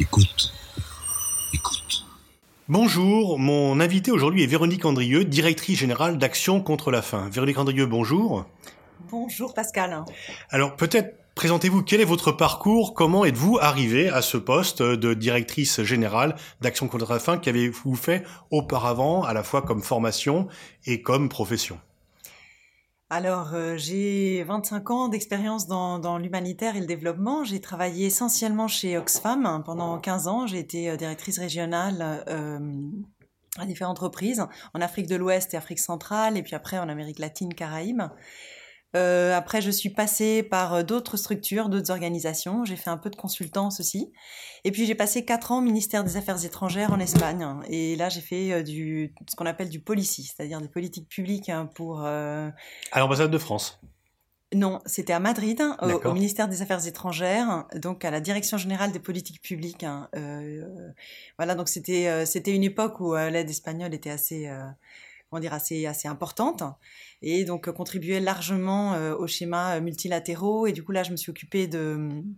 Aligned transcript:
Écoute. 0.00 0.50
Écoute. 1.52 2.06
Bonjour, 2.68 3.38
mon 3.38 3.80
invité 3.80 4.10
aujourd'hui 4.10 4.42
est 4.42 4.46
Véronique 4.46 4.86
Andrieux, 4.86 5.26
directrice 5.26 5.78
générale 5.78 6.16
d'Action 6.16 6.62
contre 6.62 6.90
la 6.90 7.02
faim. 7.02 7.28
Véronique 7.30 7.58
Andrieux, 7.58 7.84
bonjour. 7.84 8.46
Bonjour 9.10 9.52
Pascal. 9.52 10.02
Alors 10.48 10.74
peut-être 10.74 11.16
présentez-vous, 11.34 11.82
quel 11.82 12.00
est 12.00 12.06
votre 12.06 12.32
parcours 12.32 12.94
Comment 12.94 13.26
êtes-vous 13.26 13.58
arrivé 13.60 14.08
à 14.08 14.22
ce 14.22 14.38
poste 14.38 14.80
de 14.80 15.12
directrice 15.12 15.82
générale 15.82 16.34
d'Action 16.62 16.88
contre 16.88 17.12
la 17.12 17.18
faim 17.18 17.36
qu'avez-vous 17.36 17.94
fait 17.94 18.24
auparavant, 18.50 19.22
à 19.22 19.34
la 19.34 19.42
fois 19.42 19.60
comme 19.60 19.82
formation 19.82 20.48
et 20.86 21.02
comme 21.02 21.28
profession? 21.28 21.78
Alors, 23.12 23.54
euh, 23.54 23.76
j'ai 23.76 24.44
25 24.44 24.90
ans 24.92 25.08
d'expérience 25.08 25.66
dans, 25.66 26.16
l'humanitaire 26.16 26.76
et 26.76 26.80
le 26.80 26.86
développement. 26.86 27.42
J'ai 27.42 27.60
travaillé 27.60 28.06
essentiellement 28.06 28.68
chez 28.68 28.96
Oxfam 28.96 29.64
pendant 29.66 29.98
15 29.98 30.28
ans. 30.28 30.46
J'ai 30.46 30.60
été 30.60 30.88
euh, 30.88 30.96
directrice 30.96 31.40
régionale 31.40 32.24
euh, 32.28 32.60
à 33.58 33.66
différentes 33.66 33.98
reprises, 33.98 34.46
en 34.74 34.80
Afrique 34.80 35.08
de 35.08 35.16
l'Ouest 35.16 35.54
et 35.54 35.56
Afrique 35.56 35.80
centrale, 35.80 36.36
et 36.36 36.42
puis 36.44 36.54
après 36.54 36.78
en 36.78 36.88
Amérique 36.88 37.18
latine, 37.18 37.52
Caraïbes. 37.52 38.04
Euh, 38.96 39.36
après, 39.36 39.60
je 39.60 39.70
suis 39.70 39.90
passée 39.90 40.42
par 40.42 40.74
euh, 40.74 40.82
d'autres 40.82 41.16
structures, 41.16 41.68
d'autres 41.68 41.90
organisations. 41.90 42.64
J'ai 42.64 42.76
fait 42.76 42.90
un 42.90 42.96
peu 42.96 43.10
de 43.10 43.16
consultance 43.16 43.78
aussi. 43.78 44.12
Et 44.64 44.72
puis, 44.72 44.84
j'ai 44.84 44.96
passé 44.96 45.24
quatre 45.24 45.52
ans 45.52 45.58
au 45.58 45.62
ministère 45.62 46.02
des 46.02 46.16
Affaires 46.16 46.44
étrangères 46.44 46.92
en 46.92 46.98
Espagne. 46.98 47.46
Et 47.68 47.94
là, 47.96 48.08
j'ai 48.08 48.20
fait 48.20 48.52
euh, 48.52 48.62
du, 48.62 49.14
ce 49.28 49.36
qu'on 49.36 49.46
appelle 49.46 49.68
du 49.68 49.80
policy, 49.80 50.24
c'est-à-dire 50.24 50.60
des 50.60 50.68
politiques 50.68 51.08
publiques 51.08 51.48
hein, 51.48 51.70
pour... 51.74 52.00
À 52.00 52.52
l'ambassade 52.96 53.30
de 53.30 53.38
France 53.38 53.80
non, 54.52 54.80
c'était 54.84 55.12
à 55.12 55.20
Madrid, 55.20 55.60
hein, 55.60 55.76
au, 55.80 56.12
ministère 56.12 56.48
des 56.48 56.60
Affaires 56.60 56.84
étrangères, 56.84 57.66
donc 57.76 58.04
à 58.04 58.10
la 58.10 58.20
Direction 58.20 58.58
générale 58.58 58.90
des 58.90 58.98
politiques 58.98 59.40
publiques. 59.40 59.84
Hein, 59.84 60.08
voilà, 61.38 61.54
donc 61.54 61.68
c'était 61.68 62.26
c'était 62.26 62.52
une 62.52 62.64
époque 62.64 62.98
où 62.98 63.14
l'aide 63.14 63.48
espagnole 63.48 63.94
était 63.94 64.10
assez 64.10 64.50
comment 65.30 65.40
dire, 65.40 65.54
assez, 65.54 65.86
assez 65.86 66.08
importante 66.08 66.62
et 67.22 67.44
donc 67.44 67.68
euh, 67.68 67.72
contribuait 67.72 68.20
largement 68.20 68.94
euh, 68.94 69.14
au 69.14 69.26
schéma 69.26 69.76
euh, 69.76 69.80
multilatéraux. 69.80 70.66
Et 70.66 70.72
du 70.72 70.82
coup, 70.82 70.92
là, 70.92 71.02
je 71.02 71.12
me 71.12 71.16
suis 71.16 71.30
occupée 71.30 71.68
de 71.68 71.94
hum, 71.94 72.34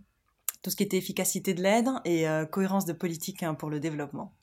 tout 0.61 0.69
ce 0.69 0.75
qui 0.75 0.83
était 0.83 0.97
efficacité 0.97 1.53
de 1.53 1.61
l'aide 1.61 1.89
et 2.05 2.25
cohérence 2.49 2.85
de 2.85 2.93
politique 2.93 3.43
hein, 3.43 3.53
pour 3.53 3.69
le 3.69 3.81
développement. 3.81 4.33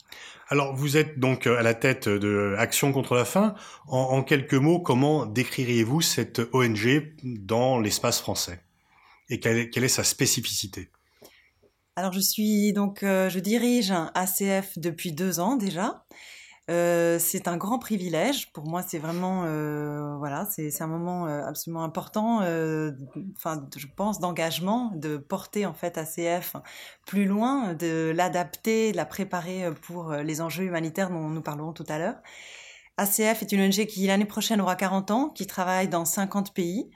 Alors, 0.49 0.75
vous 0.75 0.95
êtes 0.95 1.17
donc 1.17 1.47
à 1.47 1.63
la 1.63 1.73
tête 1.73 2.07
de 2.07 2.53
Action 2.59 2.91
contre 2.91 3.15
la 3.15 3.25
faim. 3.25 3.55
En, 3.87 4.21
quelques 4.21 4.53
mots, 4.53 4.79
comment 4.79 5.25
décririez-vous 5.25 6.01
cette 6.01 6.39
ONG 6.53 7.15
dans 7.23 7.79
l'espace 7.79 8.19
français? 8.19 8.59
Et 9.29 9.39
quelle 9.39 9.83
est, 9.83 9.87
sa 9.87 10.03
spécificité? 10.03 10.91
Alors, 11.95 12.13
je 12.13 12.19
suis 12.19 12.71
donc, 12.71 12.99
je 13.01 13.39
dirige 13.39 13.89
un 13.89 14.11
ACF 14.13 14.77
depuis 14.77 15.13
deux 15.13 15.39
ans 15.39 15.55
déjà. 15.55 16.05
Euh, 16.69 17.17
c'est 17.19 17.47
un 17.47 17.57
grand 17.57 17.79
privilège. 17.79 18.53
Pour 18.53 18.67
moi, 18.67 18.83
c'est 18.83 18.99
vraiment, 18.99 19.43
euh, 19.45 20.15
voilà, 20.17 20.47
c'est 20.49 20.81
un 20.81 20.87
moment 20.87 21.27
euh, 21.27 21.43
absolument 21.43 21.83
important. 21.83 22.37
Enfin, 23.35 23.67
je 23.75 23.87
pense 23.95 24.19
d'engagement, 24.19 24.91
de 24.95 25.17
porter 25.17 25.65
en 25.65 25.73
fait 25.73 25.97
ACF 25.97 26.55
plus 27.05 27.25
loin, 27.25 27.73
de 27.73 28.11
l'adapter, 28.15 28.91
de 28.91 28.97
la 28.97 29.05
préparer 29.05 29.69
pour 29.81 30.13
les 30.13 30.41
enjeux 30.41 30.65
humanitaires 30.65 31.09
dont 31.09 31.29
nous 31.29 31.41
parlerons 31.41 31.73
tout 31.73 31.85
à 31.89 31.97
l'heure. 31.97 32.15
ACF 32.97 33.41
est 33.41 33.51
une 33.51 33.61
ONG 33.61 33.85
qui 33.87 34.05
l'année 34.07 34.25
prochaine 34.25 34.61
aura 34.61 34.75
40 34.75 35.11
ans, 35.11 35.29
qui 35.29 35.47
travaille 35.47 35.87
dans 35.87 36.05
50 36.05 36.53
pays. 36.53 36.91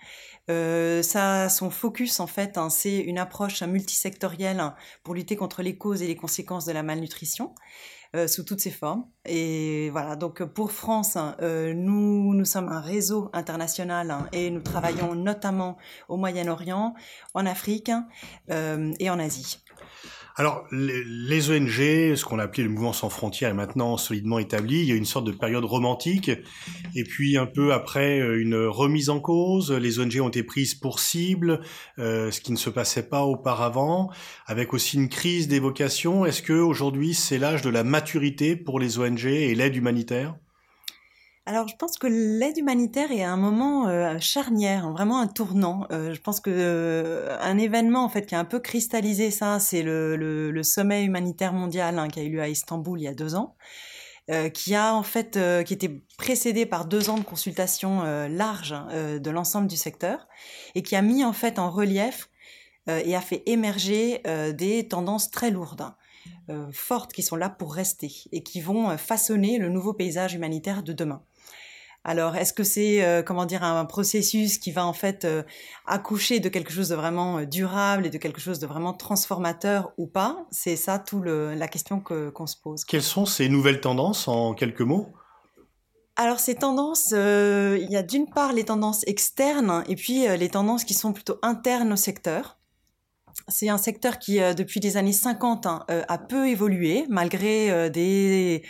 ça, 0.48 1.50
son 1.50 1.70
focus 1.72 2.20
en 2.20 2.28
fait, 2.28 2.58
hein, 2.58 2.70
c'est 2.70 3.00
une 3.00 3.18
approche 3.18 3.64
multisectorielle 3.64 4.62
pour 5.04 5.16
lutter 5.16 5.36
contre 5.36 5.64
les 5.64 5.78
causes 5.78 6.02
et 6.04 6.08
les 6.08 6.16
conséquences 6.16 6.66
de 6.66 6.72
la 6.72 6.84
malnutrition. 6.84 7.56
Euh, 8.16 8.28
sous 8.28 8.44
toutes 8.44 8.62
ses 8.62 8.72
formes. 8.72 9.06
Et 9.26 9.90
voilà, 9.90 10.16
donc 10.16 10.42
pour 10.44 10.72
France, 10.72 11.18
euh, 11.42 11.74
nous, 11.74 12.34
nous 12.34 12.46
sommes 12.46 12.70
un 12.70 12.80
réseau 12.80 13.30
international 13.34 14.10
hein, 14.10 14.28
et 14.32 14.50
nous 14.50 14.62
travaillons 14.62 15.16
notamment 15.16 15.76
au 16.08 16.16
Moyen-Orient, 16.16 16.94
en 17.34 17.46
Afrique 17.46 17.92
euh, 18.52 18.94
et 19.00 19.10
en 19.10 19.20
Asie. 19.20 19.58
Alors, 20.38 20.66
les 20.70 21.50
ONG, 21.50 21.70
ce 22.16 22.26
qu'on 22.26 22.40
a 22.40 22.44
appelé 22.44 22.64
le 22.64 22.70
mouvement 22.70 22.92
sans 22.92 23.10
frontières, 23.10 23.52
est 23.52 23.54
maintenant 23.54 23.96
solidement 23.96 24.38
établi. 24.38 24.82
Il 24.82 24.86
y 24.86 24.92
a 24.92 24.96
une 24.96 25.06
sorte 25.06 25.26
de 25.26 25.32
période 25.32 25.64
romantique. 25.64 26.30
Et 26.94 27.04
puis, 27.06 27.38
un 27.38 27.46
peu 27.46 27.72
après, 27.72 28.20
euh, 28.20 28.42
une 28.42 28.56
remise 28.56 29.10
en 29.10 29.22
cause. 29.22 29.72
Les 29.72 30.00
ONG 30.00 30.20
ont 30.20 30.28
été 30.28 30.44
prises 30.44 30.76
pour 30.76 31.00
cible, 31.00 31.62
euh, 32.00 32.32
ce 32.32 32.42
qui 32.42 32.52
ne 32.52 32.58
se 32.58 32.70
passait 32.70 33.08
pas 33.08 33.24
auparavant, 33.24 34.12
avec 34.46 34.74
aussi 34.74 34.98
une 34.98 35.08
crise 35.08 35.48
des 35.48 35.60
vocations. 35.60 36.26
Est-ce 36.26 36.42
que 36.42 36.52
aujourd'hui, 36.52 37.14
c'est 37.14 37.38
l'âge 37.38 37.62
de 37.62 37.70
la 37.70 37.86
maturité 37.86 38.58
pour 38.58 38.82
les 38.82 39.00
ONG 39.00 39.26
et 39.26 39.56
l'aide 39.56 39.78
humanitaire? 39.78 40.36
Alors, 41.48 41.68
je 41.68 41.76
pense 41.76 41.98
que 42.00 42.08
l'aide 42.08 42.58
humanitaire 42.58 43.12
est 43.12 43.24
un 43.24 43.38
moment 43.38 43.88
euh, 43.88 44.18
charnière, 44.20 44.90
vraiment 44.90 45.20
un 45.20 45.28
tournant. 45.28 45.86
Euh, 45.92 46.12
je 46.12 46.20
pense 46.20 46.40
que 46.40 46.50
euh, 46.50 47.38
un 47.40 47.60
événement 47.60 48.04
en 48.04 48.10
fait 48.10 48.26
qui 48.26 48.34
a 48.34 48.40
un 48.40 48.46
peu 48.46 48.60
cristallisé 48.60 49.30
ça, 49.30 49.60
c'est 49.60 49.84
le, 49.84 50.64
sommet 50.64 51.04
humanitaire 51.04 51.54
mondial 51.54 52.00
hein, 52.00 52.08
qui 52.08 52.20
a 52.20 52.24
eu 52.24 52.30
lieu 52.30 52.42
à 52.42 52.48
Istanbul 52.48 53.00
il 53.00 53.04
y 53.04 53.08
a 53.08 53.14
deux 53.14 53.36
ans, 53.36 53.56
qui 54.54 54.74
a 54.74 54.96
en 54.96 55.04
fait 55.04 55.38
qui 55.66 55.74
était 55.76 56.02
précédé 56.18 56.66
par 56.66 56.86
deux 56.86 57.12
ans 57.12 57.20
de 57.20 57.24
consultations 57.24 58.02
larges 58.28 58.76
de 58.92 59.30
l'ensemble 59.30 59.68
du 59.68 59.78
secteur 59.78 60.28
et 60.74 60.82
qui 60.82 60.96
a 60.96 61.04
mis 61.04 61.24
en 61.24 61.34
fait 61.34 61.60
en 61.60 61.70
relief 61.70 62.32
et 62.88 63.16
a 63.16 63.22
fait 63.22 63.44
émerger 63.46 64.24
des 64.58 64.88
tendances 64.88 65.30
très 65.30 65.52
lourdes. 65.52 65.94
Fortes 66.72 67.14
qui 67.14 67.24
sont 67.24 67.36
là 67.36 67.50
pour 67.50 67.74
rester 67.74 68.12
et 68.32 68.44
qui 68.44 68.62
vont 68.62 68.98
façonner 68.98 69.58
le 69.58 69.70
nouveau 69.70 69.94
paysage 69.94 70.34
humanitaire 70.34 70.84
de 70.84 70.94
demain. 70.94 71.22
Alors, 72.08 72.36
est-ce 72.36 72.54
que 72.54 72.64
c'est 72.64 73.04
euh, 73.04 73.24
comment 73.24 73.48
dire 73.48 73.64
un 73.64 73.84
processus 73.86 74.60
qui 74.60 74.72
va 74.72 74.86
en 74.86 74.94
fait 74.94 75.26
euh, 75.26 75.42
accoucher 75.88 76.40
de 76.40 76.50
quelque 76.50 76.72
chose 76.72 76.90
de 76.90 76.96
vraiment 76.96 77.40
euh, 77.40 77.46
durable 77.46 78.06
et 78.06 78.12
de 78.12 78.20
quelque 78.20 78.40
chose 78.40 78.60
de 78.60 78.68
vraiment 78.68 78.94
transformateur 78.94 79.92
ou 79.98 80.06
pas? 80.06 80.46
C'est 80.52 80.76
ça 80.76 81.00
tout 81.00 81.24
la 81.24 81.68
question 81.68 82.00
qu'on 82.00 82.46
se 82.46 82.58
pose. 82.58 82.86
Quelles 82.86 83.02
sont 83.02 83.26
ces 83.26 83.50
nouvelles 83.50 83.82
tendances 83.82 84.28
en 84.28 84.54
quelques 84.54 84.82
mots? 84.82 85.14
Alors 86.16 86.40
ces 86.40 86.54
tendances, 86.54 87.12
il 87.12 87.88
y 87.90 87.98
a 87.98 88.04
d'une 88.04 88.30
part 88.30 88.54
les 88.54 88.66
tendances 88.66 89.02
externes 89.08 89.84
et 89.90 89.96
puis 89.96 90.28
les 90.28 90.50
tendances 90.50 90.84
qui 90.84 90.94
sont 90.94 91.12
plutôt 91.12 91.40
internes 91.42 91.92
au 91.92 91.98
secteur. 91.98 92.58
C'est 93.48 93.70
un 93.70 93.78
secteur 93.78 94.18
qui, 94.18 94.42
euh, 94.42 94.56
depuis 94.56 94.80
les 94.80 94.98
années 94.98 95.14
50, 95.14 95.68
hein, 95.68 95.86
euh, 95.92 96.02
a 96.08 96.18
peu 96.18 96.48
évolué, 96.48 97.06
malgré 97.10 97.70
euh, 97.70 97.90
des, 97.90 98.64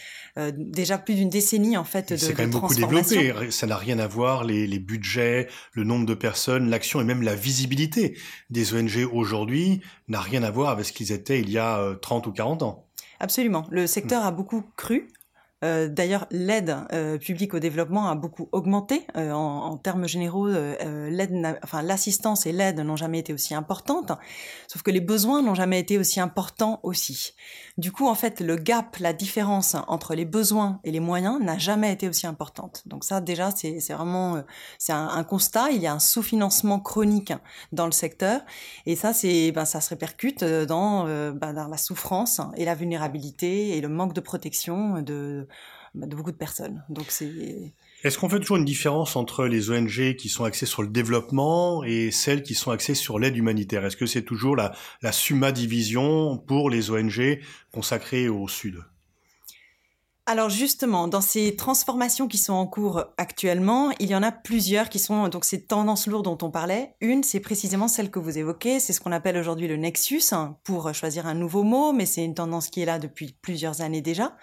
déjà 0.58 0.98
plus 0.98 1.16
d'une 1.16 1.30
décennie 1.30 1.78
en 1.78 1.86
fait 1.86 2.12
de 2.12 2.18
C'est 2.18 2.34
quand 2.34 2.44
même 2.44 2.52
beaucoup 2.52 2.76
développé. 2.76 3.34
Ça 3.52 3.68
n'a 3.68 3.78
rien 3.78 4.00
à 4.00 4.08
voir 4.08 4.44
les, 4.44 4.68
les 4.68 4.80
budgets, 4.80 5.48
le 5.72 5.86
nombre 5.86 6.06
de 6.06 6.14
personnes, 6.14 6.70
l'action 6.70 7.00
et 7.00 7.06
même 7.06 7.22
la 7.22 7.36
visibilité 7.36 8.18
des 8.50 8.74
ONG 8.74 9.08
aujourd'hui 9.14 9.82
n'a 10.10 10.20
rien 10.20 10.44
à 10.44 10.52
voir 10.52 10.72
avec 10.72 10.86
ce 10.86 10.92
qu'ils 10.92 11.14
étaient 11.14 11.40
il 11.40 11.50
y 11.50 11.58
a 11.58 11.96
30 12.02 12.28
ou 12.28 12.34
40 12.34 12.64
ans. 12.64 12.86
Absolument. 13.20 13.66
Le 13.72 13.88
secteur 13.88 14.26
a 14.26 14.32
beaucoup 14.32 14.64
cru. 14.76 15.08
Euh, 15.66 15.88
d'ailleurs, 15.88 16.28
l'aide 16.30 16.78
euh, 16.94 17.18
publique 17.18 17.54
au 17.54 17.60
développement 17.60 18.08
a 18.08 18.16
beaucoup 18.16 18.50
augmenté. 18.52 19.06
Euh, 19.18 19.32
en, 19.32 19.78
termes 19.78 20.08
généraux, 20.08 20.48
l'aide, 20.48 21.58
enfin 21.64 21.82
l'assistance 21.82 22.46
et 22.46 22.52
l'aide 22.52 22.80
n'ont 22.80 22.96
jamais 22.96 23.20
été 23.20 23.34
aussi 23.34 23.54
importantes, 23.54 24.12
sauf 24.68 24.82
que 24.82 24.92
les 24.92 25.02
besoins 25.02 25.42
n'ont 25.42 25.54
jamais 25.54 25.80
été 25.80 25.98
aussi 25.98 26.20
importants 26.20 26.80
aussi. 26.84 27.34
Du 27.78 27.92
coup, 27.92 28.08
en 28.08 28.16
fait, 28.16 28.40
le 28.40 28.56
gap, 28.56 28.96
la 29.00 29.12
différence 29.12 29.76
entre 29.88 30.16
les 30.16 30.26
besoins 30.26 30.80
et 30.84 30.92
les 30.92 31.00
moyens 31.00 31.42
n'a 31.42 31.58
jamais 31.58 31.92
été 31.92 32.08
aussi 32.08 32.26
importante. 32.26 32.84
Donc 32.86 33.04
ça, 33.04 33.22
déjà, 33.22 33.52
c'est 33.52 33.94
vraiment 33.94 34.44
c'est 34.80 34.94
un, 34.94 35.24
constat. 35.24 35.72
Il 35.72 35.82
y 35.82 35.88
a 35.88 35.94
un 35.94 36.00
sous-financement 36.00 36.80
chronique 36.80 37.34
dans 37.72 37.86
le 37.86 37.92
secteur, 37.92 38.42
et 38.86 38.96
ça, 38.96 39.14
c'est 39.14 39.52
ben, 39.52 39.66
ça 39.66 39.82
se 39.82 39.90
répercute 39.90 40.44
dans, 40.44 41.06
ben, 41.06 41.54
dans 41.54 41.68
la 41.68 41.78
souffrance 41.78 42.40
et 42.56 42.66
la 42.66 42.76
vulnérabilité 42.76 43.78
et 43.78 43.82
le 43.82 43.90
manque 43.90 44.14
de 44.14 44.22
protection 44.22 45.02
de 45.02 45.48
de 45.94 46.16
beaucoup 46.16 46.32
de 46.32 46.38
personnes. 46.38 46.84
Donc. 46.90 47.08
Est-ce 48.04 48.18
qu'on 48.18 48.30
fait 48.30 48.40
toujours 48.40 48.58
une 48.58 48.66
différence 48.66 49.16
entre 49.16 49.46
les 49.46 49.72
ONG 49.72 50.16
qui 50.16 50.30
sont 50.30 50.44
axées 50.44 50.66
sur 50.66 50.84
le 50.84 50.90
développement 50.90 51.84
et 51.84 52.12
celles 52.12 52.44
qui 52.44 52.54
sont 52.54 52.72
axées 52.72 52.96
sur 52.96 53.18
l'aide 53.20 53.38
humanitaire? 53.38 53.86
Est-ce 53.86 53.98
que 53.98 54.06
c'est 54.06 54.24
toujours 54.24 54.56
la, 54.56 54.74
la 55.02 55.12
summa 55.12 55.52
division 55.52 56.38
pour 56.38 56.70
les 56.70 56.92
ONG 56.92 57.40
consacrées 57.72 58.30
au 58.30 58.48
Sud? 58.48 58.84
Alors 60.28 60.50
justement, 60.50 61.08
dans 61.08 61.22
ces 61.22 61.56
transformations 61.56 62.28
qui 62.28 62.40
sont 62.40 62.54
en 62.54 62.66
cours 62.66 63.06
actuellement, 63.18 63.92
il 64.00 64.10
y 64.10 64.16
en 64.16 64.24
a 64.24 64.32
plusieurs 64.32 64.90
qui 64.90 64.98
sont 64.98 65.28
donc 65.28 65.46
ces 65.46 65.64
tendances 65.64 66.08
lourdes 66.08 66.26
dont 66.26 66.38
on 66.42 66.50
parlait. 66.50 66.96
Une, 67.00 67.24
c'est 67.24 67.40
précisément 67.40 67.88
celle 67.88 68.10
que 68.10 68.18
vous 68.18 68.38
évoquez, 68.40 68.80
c'est 68.80 68.92
ce 68.92 69.00
qu'on 69.02 69.12
appelle 69.12 69.38
aujourd'hui 69.38 69.68
le 69.68 69.78
nexus, 69.78 70.24
hein, 70.32 70.58
pour 70.64 70.92
choisir 70.96 71.28
un 71.28 71.36
nouveau 71.36 71.62
mot, 71.62 71.94
mais 71.94 72.08
c'est 72.08 72.26
une 72.26 72.34
tendance 72.34 72.70
qui 72.70 72.82
est 72.82 72.86
là 72.86 72.98
depuis 72.98 73.38
plusieurs 73.40 73.82
années 73.82 74.02
déjà. 74.02 74.36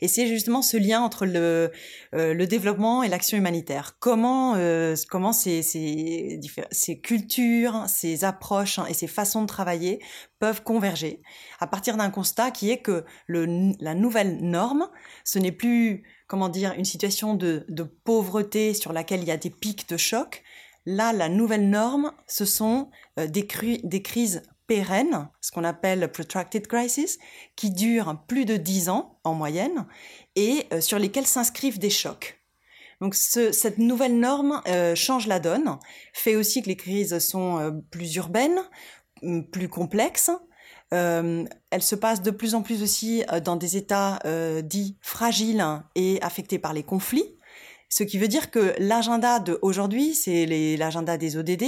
Et 0.00 0.08
c'est 0.08 0.26
justement 0.26 0.60
ce 0.60 0.76
lien 0.76 1.02
entre 1.02 1.24
le, 1.24 1.70
euh, 2.16 2.34
le 2.34 2.46
développement 2.48 3.04
et 3.04 3.08
l'action 3.08 3.38
humanitaire. 3.38 3.96
Comment, 4.00 4.54
euh, 4.56 4.96
comment 5.08 5.32
ces, 5.32 5.62
ces, 5.62 6.40
ces 6.72 7.00
cultures, 7.00 7.84
ces 7.86 8.24
approches 8.24 8.80
hein, 8.80 8.86
et 8.88 8.94
ces 8.94 9.06
façons 9.06 9.42
de 9.42 9.46
travailler 9.46 10.00
peuvent 10.38 10.62
converger 10.62 11.22
à 11.60 11.66
partir 11.66 11.96
d'un 11.96 12.10
constat 12.10 12.50
qui 12.50 12.70
est 12.70 12.78
que 12.78 13.04
la 13.28 13.94
nouvelle 13.94 14.38
norme, 14.40 14.88
ce 15.24 15.38
n'est 15.38 15.52
plus, 15.52 16.04
comment 16.26 16.48
dire, 16.48 16.74
une 16.76 16.84
situation 16.84 17.34
de, 17.34 17.66
pauvreté 18.04 18.74
sur 18.74 18.92
laquelle 18.92 19.22
il 19.22 19.28
y 19.28 19.32
a 19.32 19.36
des 19.36 19.50
pics 19.50 19.88
de 19.88 19.96
choc. 19.96 20.42
Là, 20.86 21.12
la 21.12 21.28
nouvelle 21.28 21.68
norme, 21.68 22.12
ce 22.26 22.44
sont 22.44 22.90
euh, 23.18 23.26
des, 23.26 23.46
crises 23.46 24.42
pérennes, 24.66 25.28
ce 25.40 25.50
qu'on 25.50 25.64
appelle 25.64 26.10
protracted 26.10 26.66
crisis, 26.66 27.18
qui 27.56 27.70
durent 27.70 28.22
plus 28.26 28.44
de 28.44 28.56
10 28.56 28.88
ans 28.88 29.18
en 29.24 29.34
moyenne 29.34 29.86
et 30.34 30.66
euh, 30.72 30.80
sur 30.80 30.98
lesquelles 30.98 31.26
s'inscrivent 31.26 31.78
des 31.78 31.90
chocs. 31.90 32.40
Donc 33.00 33.14
ce, 33.14 33.52
cette 33.52 33.78
nouvelle 33.78 34.18
norme 34.18 34.60
euh, 34.66 34.94
change 34.94 35.26
la 35.26 35.40
donne, 35.40 35.78
fait 36.12 36.36
aussi 36.36 36.62
que 36.62 36.68
les 36.68 36.76
crises 36.76 37.18
sont 37.18 37.82
plus 37.90 38.16
urbaines, 38.16 38.60
plus 39.50 39.68
complexes. 39.68 40.30
Euh, 40.94 41.44
elles 41.70 41.82
se 41.82 41.94
passent 41.94 42.22
de 42.22 42.30
plus 42.30 42.54
en 42.54 42.62
plus 42.62 42.82
aussi 42.82 43.22
euh, 43.30 43.40
dans 43.40 43.56
des 43.56 43.76
États 43.76 44.18
euh, 44.24 44.62
dits 44.62 44.96
fragiles 45.02 45.64
et 45.94 46.18
affectés 46.22 46.58
par 46.58 46.72
les 46.72 46.82
conflits. 46.82 47.36
Ce 47.90 48.04
qui 48.04 48.18
veut 48.18 48.28
dire 48.28 48.50
que 48.50 48.74
l'agenda 48.78 49.38
d'aujourd'hui, 49.38 50.14
c'est 50.14 50.46
l'agenda 50.76 51.16
des 51.16 51.36
ODD, 51.36 51.64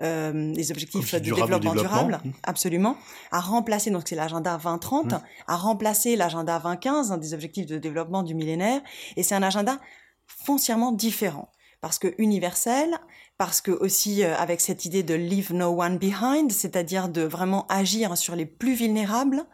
euh, 0.00 0.52
les 0.54 0.70
objectifs 0.70 1.14
de 1.14 1.18
développement, 1.18 1.58
développement, 1.58 1.74
durable, 1.74 2.20
mmh. 2.24 2.30
absolument, 2.44 2.96
a 3.32 3.40
remplacé, 3.40 3.90
donc 3.90 4.02
c'est 4.06 4.14
l'agenda 4.14 4.56
2030, 4.56 5.12
mmh. 5.12 5.20
a 5.48 5.56
remplacé 5.56 6.14
l'agenda 6.14 6.60
2015, 6.60 7.10
hein, 7.10 7.18
des 7.18 7.34
objectifs 7.34 7.66
de 7.66 7.78
développement 7.78 8.22
du 8.22 8.36
millénaire, 8.36 8.80
et 9.16 9.24
c'est 9.24 9.34
un 9.34 9.42
agenda 9.42 9.80
foncièrement 10.26 10.92
différent 10.92 11.50
parce 11.80 11.98
que 11.98 12.14
universel, 12.18 12.96
parce 13.38 13.60
que 13.60 13.70
aussi 13.70 14.24
euh, 14.24 14.36
avec 14.36 14.60
cette 14.60 14.84
idée 14.84 15.04
de 15.04 15.14
leave 15.14 15.54
no 15.54 15.80
one 15.80 15.96
behind, 15.96 16.50
c'est-à-dire 16.50 17.08
de 17.08 17.22
vraiment 17.22 17.66
agir 17.68 18.18
sur 18.18 18.34
les 18.34 18.44
plus 18.44 18.74
vulnérables. 18.74 19.44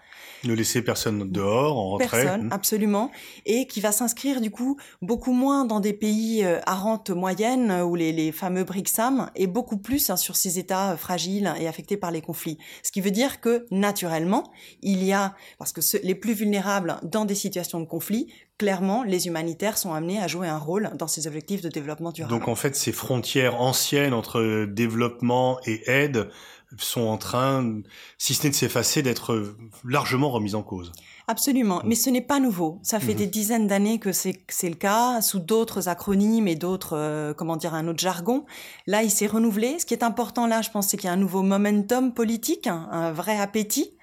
Ne 0.45 0.55
laisser 0.55 0.83
personne 0.83 1.31
dehors, 1.31 1.79
en 1.79 1.91
retrait. 1.91 2.25
Personne, 2.25 2.49
absolument. 2.51 3.11
Et 3.45 3.67
qui 3.67 3.81
va 3.81 3.93
s'inscrire 3.93 4.41
du 4.41 4.51
coup 4.51 4.79
beaucoup 5.03 5.33
moins 5.33 5.67
dans 5.67 5.81
des 5.81 5.93
pays 5.93 6.45
euh, 6.45 6.61
à 6.67 6.75
rente 6.75 7.11
moyenne 7.11 7.71
euh, 7.71 7.85
ou 7.85 7.95
les, 7.95 8.13
les 8.13 8.33
fameux 8.33 8.65
BRICSAM 8.65 9.31
et 9.37 9.47
beaucoup 9.47 9.77
plus 9.77 10.09
hein, 10.09 10.17
sur 10.17 10.37
ces 10.37 10.59
États 10.59 10.97
fragiles 10.97 11.53
et 11.61 11.69
affectés 11.69 11.99
par 11.99 12.11
les 12.11 12.23
conflits. 12.23 12.59
Ce 12.83 12.91
qui 12.91 13.03
veut 13.03 13.11
dire 13.11 13.41
que 13.41 13.67
naturellement, 13.71 14.51
il 14.81 15.05
y 15.05 15.13
a, 15.13 15.35
parce 15.59 15.73
que 15.73 15.83
ce, 15.83 15.99
les 16.03 16.15
plus 16.15 16.33
vulnérables 16.33 16.97
dans 17.03 17.27
des 17.27 17.35
situations 17.35 17.81
de 17.81 17.87
conflit 17.87 18.33
clairement, 18.59 19.03
les 19.03 19.27
humanitaires 19.27 19.79
sont 19.79 19.93
amenés 19.93 20.21
à 20.21 20.29
jouer 20.29 20.49
un 20.49 20.59
rôle 20.59 20.91
dans 20.97 21.09
ces 21.09 21.27
objectifs 21.27 21.63
de 21.63 21.69
développement 21.69 22.13
durable. 22.13 22.33
Donc 22.33 22.49
en 22.49 22.55
fait, 22.55 22.77
ces 22.77 22.93
frontières 22.93 23.61
anciennes 23.61 24.15
entre 24.15 24.67
développement 24.67 25.59
et 25.67 25.83
aide 25.91 26.31
sont 26.79 27.03
en 27.03 27.19
train, 27.19 27.83
si 28.19 28.35
ce 28.35 28.43
n'est 28.43 28.51
de 28.51 28.55
s'effacer, 28.55 29.03
d'être 29.03 29.55
largement 29.85 30.31
remises 30.31 30.55
en 30.55 30.63
cause. 30.63 30.93
Absolument, 31.29 31.81
mais 31.85 31.95
ce 31.95 32.11
n'est 32.11 32.21
pas 32.21 32.41
nouveau. 32.41 32.81
Ça 32.83 33.01
fait 33.01 33.15
mmh. 33.15 33.19
des 33.19 33.27
dizaines 33.27 33.67
d'années 33.67 33.99
que 33.99 34.13
c'est 34.13 34.35
le 34.63 34.75
cas, 34.75 35.23
sous 35.23 35.39
d'autres 35.39 35.89
acronymes 35.89 36.49
et 36.49 36.55
d'autres, 36.55 36.97
euh, 36.97 37.33
comment 37.33 37.57
dire, 37.57 37.75
un 37.75 37.87
autre 37.89 38.01
jargon. 38.01 38.45
Là, 38.87 39.03
il 39.03 39.11
s'est 39.11 39.27
renouvelé. 39.27 39.79
Ce 39.79 39.87
qui 39.87 39.95
est 39.95 40.03
important 40.03 40.47
là, 40.47 40.63
je 40.63 40.71
pense, 40.71 40.89
c'est 40.89 40.97
qu'il 40.97 41.07
y 41.07 41.11
a 41.11 41.13
un 41.13 41.19
nouveau 41.19 41.43
momentum 41.43 42.13
politique, 42.13 42.67
un, 42.67 42.89
un 42.91 43.13
vrai 43.13 43.39
appétit 43.39 43.97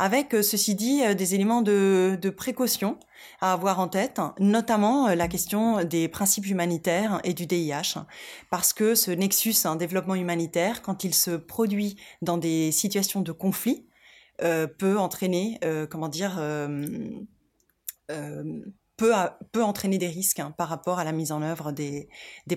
avec, 0.00 0.32
euh, 0.34 0.42
ceci 0.42 0.74
dit, 0.74 1.02
euh, 1.04 1.12
des 1.12 1.34
éléments 1.34 1.60
de, 1.60 2.18
précaution 2.34 2.98
à 3.42 3.52
avoir 3.52 3.80
en 3.80 3.88
tête, 3.88 4.18
notamment 4.38 5.08
euh, 5.08 5.14
la 5.14 5.28
question 5.28 5.84
des 5.84 6.08
principes 6.08 6.46
humanitaires 6.46 7.20
et 7.22 7.34
du 7.34 7.46
DIH, 7.46 7.98
parce 8.50 8.72
que 8.72 8.94
ce 8.94 9.10
nexus, 9.10 9.66
un 9.66 9.76
développement 9.76 10.14
humanitaire, 10.14 10.80
quand 10.80 11.04
il 11.04 11.12
se 11.14 11.32
produit 11.32 11.96
dans 12.22 12.38
des 12.38 12.72
situations 12.72 13.20
de 13.20 13.32
conflit, 13.32 13.86
peut 14.78 14.98
entraîner, 14.98 15.60
comment 15.90 16.08
dire, 16.08 16.40
peut, 19.00 19.14
peut 19.52 19.62
entraîner 19.62 19.96
des 19.96 20.08
risques 20.08 20.40
hein, 20.40 20.52
par 20.56 20.68
rapport 20.68 20.98
à 20.98 21.04
la 21.04 21.12
mise 21.12 21.32
en 21.32 21.40
œuvre 21.40 21.72
des, 21.72 22.08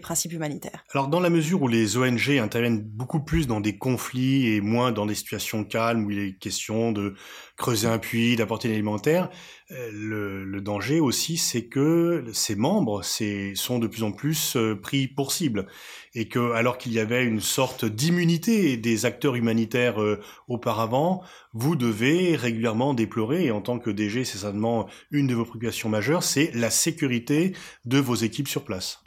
principes 0.02 0.34
humanitaires. 0.34 0.84
Alors 0.94 1.08
dans 1.08 1.22
la 1.22 1.30
mesure 1.30 1.62
où 1.62 1.70
les 1.70 1.96
ONG 1.96 2.32
interviennent 2.32 2.82
beaucoup 2.82 3.22
plus 3.22 3.48
dans 3.48 3.62
des 3.62 3.78
conflits 3.78 4.48
et 4.48 4.60
moins 4.60 4.92
dans 4.92 5.06
des 5.06 5.16
situations 5.16 5.64
calmes 5.64 6.06
où 6.06 6.12
il 6.12 6.20
est 6.20 6.38
question 6.38 6.92
de 6.92 7.16
creuser 7.56 7.88
un 7.88 7.98
puits, 7.98 8.36
d'apporter 8.36 8.68
l'alimentaire, 8.68 9.30
euh, 9.63 9.63
le, 9.92 10.44
le, 10.44 10.62
danger 10.62 11.00
aussi, 11.00 11.38
c'est 11.38 11.66
que 11.66 12.26
ces 12.34 12.56
membres 12.56 13.02
sont 13.04 13.80
de 13.80 13.88
plus 13.88 14.04
en 14.04 14.12
plus 14.12 14.56
euh, 14.56 14.76
pris 14.76 15.08
pour 15.08 15.32
cible 15.32 15.68
et 16.16 16.28
que, 16.28 16.52
alors 16.54 16.78
qu'il 16.78 16.94
y 16.94 17.00
avait 17.00 17.24
une 17.24 17.42
sorte 17.42 17.86
d'immunité 17.86 18.78
des 18.78 19.06
acteurs 19.06 19.36
humanitaires 19.36 20.02
euh, 20.02 20.22
auparavant, 20.48 21.24
vous 21.54 21.76
devez 21.76 22.36
régulièrement 22.36 22.94
déplorer, 22.94 23.46
et 23.46 23.52
en 23.52 23.62
tant 23.62 23.80
que 23.80 23.90
DG, 23.90 24.26
c'est 24.26 24.38
certainement 24.38 24.88
une 25.12 25.28
de 25.28 25.36
vos 25.36 25.46
préoccupations 25.46 25.90
majeures, 25.90 26.24
c'est 26.24 26.52
la 26.54 26.70
sécurité 26.70 27.56
de 27.86 27.98
vos 27.98 28.16
équipes 28.16 28.48
sur 28.48 28.64
place. 28.64 29.04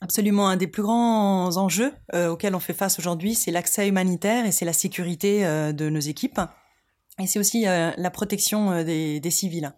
Absolument, 0.00 0.48
un 0.48 0.56
des 0.56 0.66
plus 0.66 0.82
grands 0.82 1.56
enjeux 1.56 1.92
euh, 2.14 2.28
auxquels 2.28 2.54
on 2.54 2.60
fait 2.60 2.74
face 2.74 2.98
aujourd'hui, 2.98 3.34
c'est 3.34 3.50
l'accès 3.50 3.88
humanitaire 3.88 4.44
et 4.44 4.52
c'est 4.52 4.66
la 4.66 4.74
sécurité 4.74 5.46
euh, 5.46 5.72
de 5.72 5.88
nos 5.88 6.00
équipes. 6.00 6.40
Et 7.20 7.26
c'est 7.26 7.38
aussi 7.38 7.66
euh, 7.66 7.92
la 7.96 8.10
protection 8.10 8.70
euh, 8.70 8.84
des, 8.84 9.20
des, 9.20 9.30
civils 9.30 9.72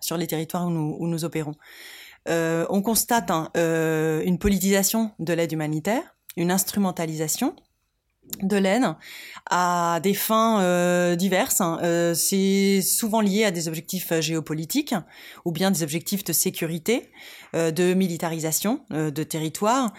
sur 0.00 0.16
les 0.16 0.26
territoires 0.26 0.66
où 0.66 0.70
nous, 0.70 0.96
où 0.98 1.06
nous 1.06 1.24
opérons. 1.24 1.54
Euh, 2.28 2.66
on 2.68 2.82
constate 2.82 3.30
hein, 3.30 3.50
euh, 3.56 4.22
une 4.24 4.38
politisation 4.38 5.12
de 5.18 5.32
l'aide 5.32 5.52
humanitaire, 5.52 6.02
une 6.36 6.50
instrumentalisation 6.50 7.56
de 8.42 8.56
l'aide 8.56 8.84
à 9.50 9.98
des 10.02 10.14
fins 10.14 10.62
euh, 10.62 11.16
diverses. 11.16 11.60
Hein. 11.60 12.12
c'est 12.14 12.80
souvent 12.82 13.20
lié 13.20 13.44
à 13.44 13.50
des 13.50 13.66
objectifs 13.66 14.12
géopolitiques 14.20 14.94
ou 15.44 15.50
bien 15.50 15.70
des 15.70 15.82
objectifs 15.82 16.22
de 16.22 16.32
sécurité, 16.32 17.10
de 17.54 17.94
militarisation 17.94 18.84
de 18.90 19.22
territoire, 19.24 19.92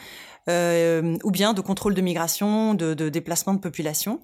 ou 0.47 1.31
bien 1.31 1.53
de 1.53 1.61
contrôle 1.61 1.93
de 1.93 2.01
migration, 2.01 2.73
de, 2.73 2.93
de 2.93 3.09
déplacement 3.09 3.53
de 3.53 3.59
population. 3.59 4.21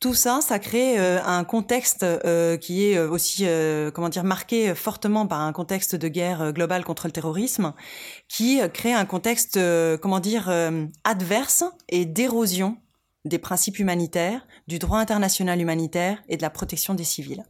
Tout 0.00 0.14
ça, 0.14 0.38
ça 0.40 0.60
crée 0.60 0.96
euh, 1.00 1.20
un 1.24 1.42
contexte 1.42 2.04
euh, 2.04 2.56
qui 2.56 2.84
est 2.84 2.96
euh, 2.96 3.10
aussi, 3.10 3.46
euh, 3.46 3.90
comment 3.90 4.08
dire, 4.08 4.22
marqué 4.22 4.72
fortement 4.76 5.26
par 5.26 5.40
un 5.40 5.52
contexte 5.52 5.96
de 5.96 6.06
guerre 6.06 6.52
globale 6.52 6.84
contre 6.84 7.08
le 7.08 7.12
terrorisme, 7.12 7.74
qui 8.28 8.60
crée 8.72 8.92
un 8.92 9.06
contexte, 9.06 9.58
comment 10.00 10.20
dire, 10.20 10.50
adverse 11.02 11.64
et 11.88 12.04
d'érosion 12.04 12.76
des 13.24 13.38
principes 13.38 13.80
humanitaires, 13.80 14.46
du 14.68 14.78
droit 14.78 14.98
international 14.98 15.60
humanitaire 15.60 16.22
et 16.28 16.36
de 16.36 16.42
la 16.42 16.50
protection 16.50 16.94
des 16.94 17.04
civils. 17.04 17.44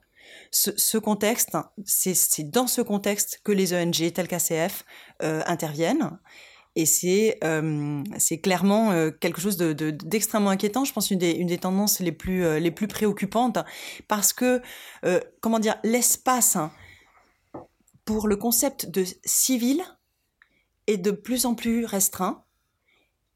Ce, 0.50 0.70
ce 0.76 0.96
contexte, 0.96 1.56
c'est 1.84 2.50
dans 2.50 2.66
ce 2.66 2.80
contexte 2.80 3.40
que 3.44 3.52
les 3.52 3.74
ONG 3.74 4.12
telles 4.12 4.28
qu'ACF 4.28 4.84
interviennent 5.20 6.18
et 6.76 6.86
c'est 6.86 7.38
euh, 7.42 8.02
c'est 8.18 8.38
clairement 8.38 8.92
euh, 8.92 9.10
quelque 9.10 9.40
chose 9.40 9.56
de, 9.56 9.72
d'extrêmement 9.72 10.50
inquiétant. 10.50 10.84
Je 10.84 10.92
pense 10.92 11.10
une 11.10 11.18
des 11.18 11.32
une 11.32 11.48
des 11.48 11.58
tendances 11.58 12.00
les 12.00 12.12
plus 12.12 12.44
euh, 12.44 12.58
les 12.58 12.70
plus 12.70 12.86
préoccupantes 12.86 13.58
parce 14.06 14.32
que 14.32 14.62
comment 15.40 15.58
dire 15.58 15.76
l'espace 15.82 16.56
hein, 16.56 16.72
pour 18.04 18.28
le 18.28 18.36
concept 18.36 18.88
de 18.90 19.04
civil 19.24 19.82
est 20.86 20.98
de 20.98 21.10
plus 21.10 21.46
en 21.46 21.54
plus 21.54 21.84
restreint 21.84 22.44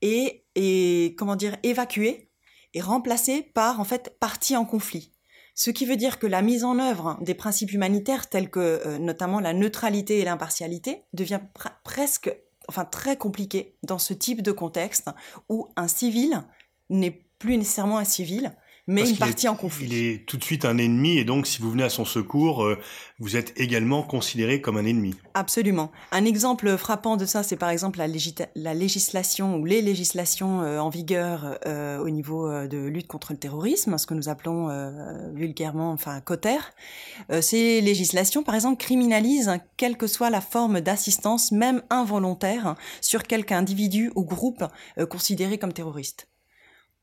et 0.02 0.44
et 0.54 1.14
comment 1.18 1.36
dire 1.36 1.56
évacué 1.62 2.30
et 2.74 2.80
remplacé 2.80 3.42
par 3.42 3.80
en 3.80 3.84
fait 3.84 4.16
partie 4.20 4.56
en 4.56 4.64
conflit. 4.64 5.12
Ce 5.54 5.70
qui 5.70 5.84
veut 5.84 5.96
dire 5.96 6.18
que 6.18 6.26
la 6.26 6.40
mise 6.40 6.64
en 6.64 6.78
œuvre 6.78 7.18
des 7.20 7.34
principes 7.34 7.72
humanitaires 7.72 8.30
tels 8.30 8.48
que 8.48 8.96
notamment 8.98 9.40
la 9.40 9.52
neutralité 9.52 10.20
et 10.20 10.24
l'impartialité 10.24 11.02
devient 11.12 11.40
pr 11.54 11.68
presque 11.84 12.34
enfin 12.68 12.84
très 12.84 13.16
compliqué 13.16 13.76
dans 13.82 13.98
ce 13.98 14.14
type 14.14 14.42
de 14.42 14.52
contexte 14.52 15.10
où 15.48 15.68
un 15.76 15.88
civil 15.88 16.42
n'est 16.90 17.24
plus 17.38 17.56
nécessairement 17.56 17.98
un 17.98 18.04
civil, 18.04 18.52
mais 18.88 19.02
Parce 19.02 19.10
une 19.10 19.16
partie 19.18 19.46
est, 19.46 19.48
en 19.48 19.54
conflit. 19.54 19.86
Il 19.86 19.94
est 19.94 20.26
tout 20.26 20.36
de 20.36 20.44
suite 20.44 20.64
un 20.64 20.76
ennemi 20.76 21.16
et 21.18 21.24
donc 21.24 21.46
si 21.46 21.62
vous 21.62 21.70
venez 21.70 21.84
à 21.84 21.90
son 21.90 22.04
secours, 22.04 22.64
euh, 22.64 22.78
vous 23.20 23.36
êtes 23.36 23.52
également 23.56 24.02
considéré 24.02 24.60
comme 24.60 24.76
un 24.76 24.84
ennemi. 24.84 25.14
Absolument. 25.34 25.92
Un 26.10 26.24
exemple 26.24 26.76
frappant 26.76 27.16
de 27.16 27.24
ça, 27.24 27.44
c'est 27.44 27.56
par 27.56 27.70
exemple 27.70 27.98
la, 27.98 28.08
la, 28.56 28.74
législation 28.74 29.56
ou 29.56 29.64
les 29.64 29.82
législations 29.82 30.62
euh, 30.62 30.80
en 30.80 30.88
vigueur 30.88 31.58
euh, 31.66 31.98
au 31.98 32.10
niveau 32.10 32.48
euh, 32.48 32.66
de 32.66 32.78
lutte 32.78 33.06
contre 33.06 33.32
le 33.32 33.38
terrorisme, 33.38 33.96
ce 33.96 34.06
que 34.06 34.14
nous 34.14 34.28
appelons 34.28 34.68
euh, 34.70 35.30
vulgairement, 35.32 35.92
enfin 35.92 36.20
COTER. 36.20 36.58
Euh, 37.30 37.40
ces 37.40 37.80
législations, 37.80 38.42
par 38.42 38.56
exemple, 38.56 38.82
criminalisent 38.82 39.58
quelle 39.76 39.96
que 39.96 40.08
soit 40.08 40.30
la 40.30 40.40
forme 40.40 40.80
d'assistance, 40.80 41.52
même 41.52 41.82
involontaire, 41.90 42.74
sur 43.00 43.22
quelque 43.22 43.52
individu 43.52 44.10
ou 44.16 44.24
groupe 44.24 44.64
considéré 45.08 45.58
comme 45.58 45.72
terroriste. 45.72 46.26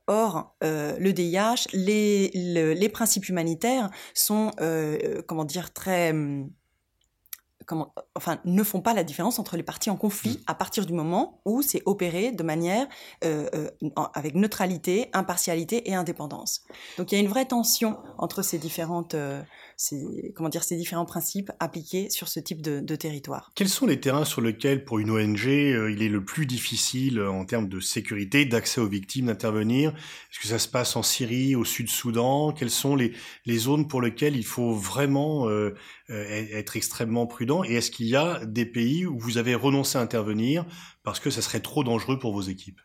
Or, 0.10 0.56
euh, 0.64 0.98
le 1.00 1.14
DIH, 1.14 1.68
les, 1.72 2.32
le, 2.34 2.74
les 2.74 2.90
principes 2.90 3.30
humanitaires 3.30 3.92
sont, 4.16 4.50
euh, 4.60 5.22
comment 5.28 5.46
dire, 5.46 5.72
très 5.72 6.12
comment, 7.70 7.94
enfin, 8.16 8.40
ne 8.46 8.64
font 8.64 8.82
pas 8.82 8.96
la 8.96 9.04
différence 9.04 9.38
entre 9.38 9.56
les 9.56 9.62
parties 9.62 9.92
en 9.92 9.96
conflit 9.96 10.40
Mm. 10.40 10.44
à 10.48 10.56
partir 10.56 10.86
du 10.88 10.94
moment 10.94 11.40
où 11.46 11.62
c'est 11.62 11.84
opéré 11.86 12.32
de 12.32 12.42
manière 12.42 12.88
euh, 13.24 13.48
euh, 13.54 13.70
avec 14.16 14.34
neutralité, 14.34 15.10
impartialité 15.14 15.88
et 15.90 15.94
indépendance. 15.94 16.64
Donc 16.98 17.12
il 17.12 17.16
y 17.16 17.18
a 17.20 17.22
une 17.22 17.30
vraie 17.30 17.46
tension 17.46 17.98
entre 18.18 18.42
ces 18.42 18.58
différentes, 18.58 19.14
euh, 19.14 19.42
ces, 19.80 20.34
comment 20.36 20.50
dire, 20.50 20.64
ces 20.64 20.76
différents 20.76 21.06
principes 21.06 21.54
appliqués 21.60 22.10
sur 22.10 22.28
ce 22.28 22.42
type 22.42 22.62
de, 22.62 22.82
de 22.82 22.96
territoire. 22.98 23.50
Quels 23.56 23.70
sont 23.70 23.86
les 23.86 24.00
terrains 24.02 24.26
sur 24.26 24.42
lesquels, 24.42 24.84
pour 24.84 25.00
une 25.00 25.10
ONG, 25.10 25.48
euh, 25.48 25.90
il 25.90 26.04
est 26.04 26.10
le 26.10 26.24
plus 26.24 26.46
difficile 26.46 27.20
euh, 27.20 27.32
en 27.32 27.46
termes 27.46 27.70
de 27.70 27.80
sécurité, 27.80 28.44
d'accès 28.44 28.82
aux 28.82 28.90
victimes, 28.90 29.28
d'intervenir? 29.28 29.92
Est-ce 29.92 30.40
que 30.42 30.48
ça 30.48 30.60
se 30.60 30.68
passe 30.68 30.98
en 30.98 31.02
Syrie, 31.02 31.56
au 31.56 31.64
Sud-Soudan? 31.64 32.52
Quelles 32.52 32.70
sont 32.70 32.98
les, 32.98 33.14
les 33.46 33.58
zones 33.58 33.88
pour 33.88 34.02
lesquelles 34.02 34.36
il 34.36 34.46
faut 34.46 34.74
vraiment 34.74 35.48
euh, 35.48 35.74
euh, 36.10 36.26
être 36.52 36.76
extrêmement 36.76 37.26
prudent? 37.26 37.64
Et 37.64 37.76
est-ce 37.76 37.90
qu'il 37.90 38.08
y 38.08 38.18
a 38.18 38.46
des 38.46 38.66
pays 38.66 39.06
où 39.06 39.18
vous 39.18 39.38
avez 39.38 39.56
renoncé 39.56 39.98
à 39.98 40.02
intervenir 40.02 40.66
parce 41.04 41.22
que 41.22 41.30
ça 41.30 41.42
serait 41.42 41.62
trop 41.62 41.86
dangereux 41.86 42.20
pour 42.20 42.34
vos 42.34 42.42
équipes? 42.42 42.82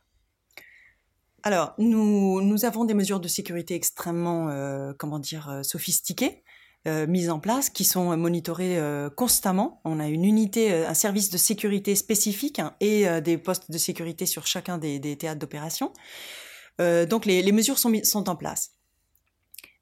Alors, 1.43 1.75
nous, 1.79 2.41
nous 2.41 2.65
avons 2.65 2.85
des 2.85 2.95
mesures 2.95 3.21
de 3.21 3.29
sécurité 3.29 3.75
extrêmement, 3.75 4.49
euh, 4.49 4.93
comment 4.97 5.19
dire, 5.19 5.61
sophistiquées, 5.63 6.45
euh, 6.87 7.07
mises 7.07 7.31
en 7.31 7.41
place, 7.41 7.71
qui 7.71 7.85
sont 7.85 8.15
monitorées 8.17 8.79
euh, 8.79 9.09
constamment. 9.09 9.81
On 9.85 10.01
a 10.01 10.09
une 10.09 10.25
unité, 10.25 10.71
euh, 10.71 10.89
un 10.89 10.93
service 10.93 11.31
de 11.31 11.39
sécurité 11.39 11.97
spécifique 11.97 12.59
hein, 12.59 12.75
et 12.81 13.07
des 13.23 13.39
postes 13.39 13.71
de 13.71 13.79
sécurité 13.79 14.27
sur 14.27 14.47
chacun 14.47 14.77
des, 14.77 14.99
des 14.99 15.17
théâtres 15.17 15.39
d'opération. 15.39 15.93
Donc, 16.79 17.25
les, 17.25 17.41
les 17.41 17.53
mesures 17.53 17.79
sont, 17.79 17.93
sont 18.03 18.29
en 18.29 18.37
place. 18.37 18.73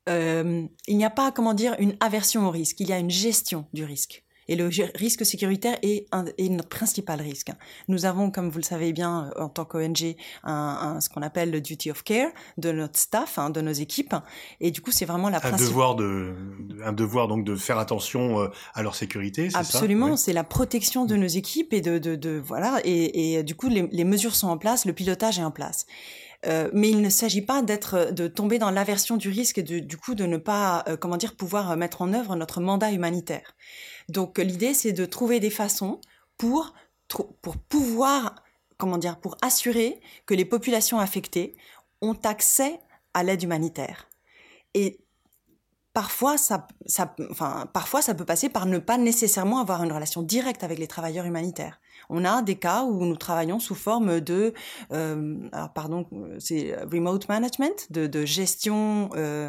Il 0.07 0.69
n'y 0.89 1.05
a 1.05 1.11
pas, 1.11 1.33
comment 1.33 1.55
dire, 1.55 1.75
une 1.79 1.97
aversion 2.01 2.47
au 2.47 2.51
risque. 2.51 2.81
Il 2.81 2.89
y 2.89 2.93
a 2.93 2.99
une 2.99 3.11
gestion 3.11 3.67
du 3.73 3.85
risque. 3.85 4.25
Et 4.49 4.57
le 4.57 4.69
risque 4.97 5.25
sécuritaire 5.25 5.77
est, 5.83 6.07
un, 6.13 6.25
est 6.39 6.49
notre 6.49 6.69
principal 6.69 7.21
risque. 7.21 7.51
Nous 7.89 8.05
avons, 8.07 8.31
comme 8.31 8.49
vous 8.51 8.59
le 8.59 8.65
savez 8.65 8.93
bien, 8.93 9.31
euh, 9.37 9.43
en 9.45 9.49
tant 9.49 9.65
qu'ONG, 9.65 10.17
un, 10.45 10.53
un- 10.53 11.01
ce 11.01 11.09
qu'on 11.09 11.23
appelle 11.23 11.51
le 11.51 11.61
duty 11.61 11.91
of 11.91 12.03
care 12.03 12.31
de 12.59 12.73
notre 12.73 12.99
staff, 12.99 13.39
hein, 13.39 13.51
de 13.51 13.61
nos 13.61 13.73
équipes. 13.73 14.15
Et 14.61 14.71
du 14.71 14.81
coup, 14.81 14.91
c'est 14.91 15.05
vraiment 15.05 15.29
la 15.29 15.37
un 15.39 15.41
principale. 15.41 15.67
devoir, 15.69 15.95
de, 15.95 16.35
un 16.85 16.93
devoir 16.93 17.29
donc 17.29 17.45
de 17.45 17.55
faire 17.57 17.79
attention 17.79 18.41
euh, 18.41 18.49
à 18.75 18.83
leur 18.83 18.95
sécurité, 18.95 19.45
c'est 19.45 19.53
ça? 19.53 19.59
Absolument, 19.61 20.11
Oui. 20.13 20.19
c'est 20.19 20.33
la 20.33 20.45
protection 20.45 21.05
de 21.05 21.17
nos 21.17 21.27
équipes 21.27 21.73
et 21.73 21.81
de, 21.81 21.99
de, 21.99 22.17
de 22.17 22.43
voilà 22.45 22.81
et, 22.85 23.35
et 23.35 23.43
du 23.43 23.55
coup 23.55 23.69
les, 23.69 23.89
les 23.93 24.05
mesures 24.05 24.35
sont 24.35 24.49
en 24.49 24.59
place, 24.59 24.85
le 24.87 24.93
pilotage 24.93 25.39
est 25.39 25.45
en 25.45 25.51
place. 25.51 25.87
Euh, 26.47 26.71
mais 26.73 26.91
il 26.91 27.01
ne 27.01 27.09
s'agit 27.09 27.43
pas 27.43 27.63
d'être 27.63 28.11
de 28.11 28.27
tomber 28.27 28.59
dans 28.59 28.71
l'aversion 28.71 29.17
du 29.17 29.29
risque 29.29 29.59
et 29.59 29.63
du 29.63 29.97
coup 29.97 30.15
de 30.15 30.27
ne 30.27 30.37
pas 30.37 30.83
euh, 30.89 30.97
comment 30.97 31.17
dire 31.17 31.37
pouvoir 31.37 31.71
euh, 31.71 31.77
mettre 31.77 32.03
en 32.03 32.13
œuvre 32.13 32.35
notre 32.35 32.61
mandat 32.61 32.91
humanitaire. 32.91 33.55
Donc 34.09 34.39
euh, 34.39 34.43
l'idée 34.43 34.75
c'est 34.75 34.93
de 34.93 35.05
trouver 35.05 35.39
des 35.39 35.51
façons 35.51 36.01
pour 36.39 36.75
pouvoir 37.69 38.35
comment 38.77 38.99
dire 38.99 39.21
pour 39.21 39.37
assurer 39.43 40.01
que 40.27 40.35
les 40.35 40.45
populations 40.45 40.99
affectées 40.99 41.55
ont 42.01 42.19
accès 42.25 42.81
à 43.15 43.23
l'aide 43.23 43.43
humanitaire. 43.45 44.09
Et 44.75 44.99
parfois 45.93 46.39
ça, 46.39 46.67
enfin, 47.31 47.67
parfois 47.73 48.03
ça 48.03 48.15
peut 48.15 48.25
passer 48.25 48.49
par 48.49 48.67
ne 48.67 48.79
pas 48.79 48.99
nécessairement 48.99 49.61
avoir 49.61 49.85
une 49.85 49.93
relation 49.93 50.23
directe 50.23 50.65
avec 50.65 50.81
les 50.81 50.89
travailleurs 50.89 51.27
humanitaires. 51.27 51.81
On 52.15 52.25
a 52.27 52.43
des 52.43 52.57
cas 52.57 52.85
où 52.85 53.05
nous 53.07 53.17
travaillons 53.17 53.59
sous 53.59 53.75
forme 53.75 54.21
de, 54.21 54.53
euh, 54.93 55.37
alors 55.51 55.73
pardon, 55.73 56.07
c'est 56.39 56.77
remote 56.91 57.27
management, 57.29 57.91
de, 57.91 58.07
de 58.07 58.25
gestion, 58.27 59.09
euh, 59.17 59.49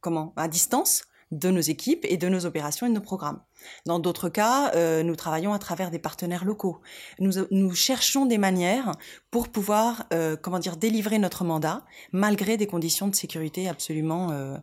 comment, 0.00 0.32
à 0.36 0.48
distance 0.48 1.04
de 1.30 1.50
nos 1.50 1.60
équipes 1.60 2.04
et 2.08 2.16
de 2.16 2.28
nos 2.28 2.44
opérations 2.46 2.86
et 2.86 2.90
de 2.90 2.94
nos 2.94 3.00
programmes. 3.00 3.40
Dans 3.86 3.98
d'autres 3.98 4.28
cas, 4.28 4.72
euh, 4.74 5.02
nous 5.02 5.16
travaillons 5.16 5.52
à 5.52 5.58
travers 5.58 5.90
des 5.90 5.98
partenaires 5.98 6.44
locaux. 6.44 6.80
Nous, 7.18 7.32
nous 7.50 7.74
cherchons 7.74 8.26
des 8.26 8.36
manières 8.38 8.92
pour 9.30 9.48
pouvoir, 9.48 10.04
euh, 10.12 10.36
comment 10.36 10.58
dire, 10.60 10.76
délivrer 10.76 11.18
notre 11.18 11.42
mandat 11.44 11.82
malgré 12.12 12.56
des 12.56 12.66
conditions 12.66 13.08
de 13.08 13.16
sécurité 13.16 13.68
absolument. 13.68 14.30
Euh, 14.32 14.56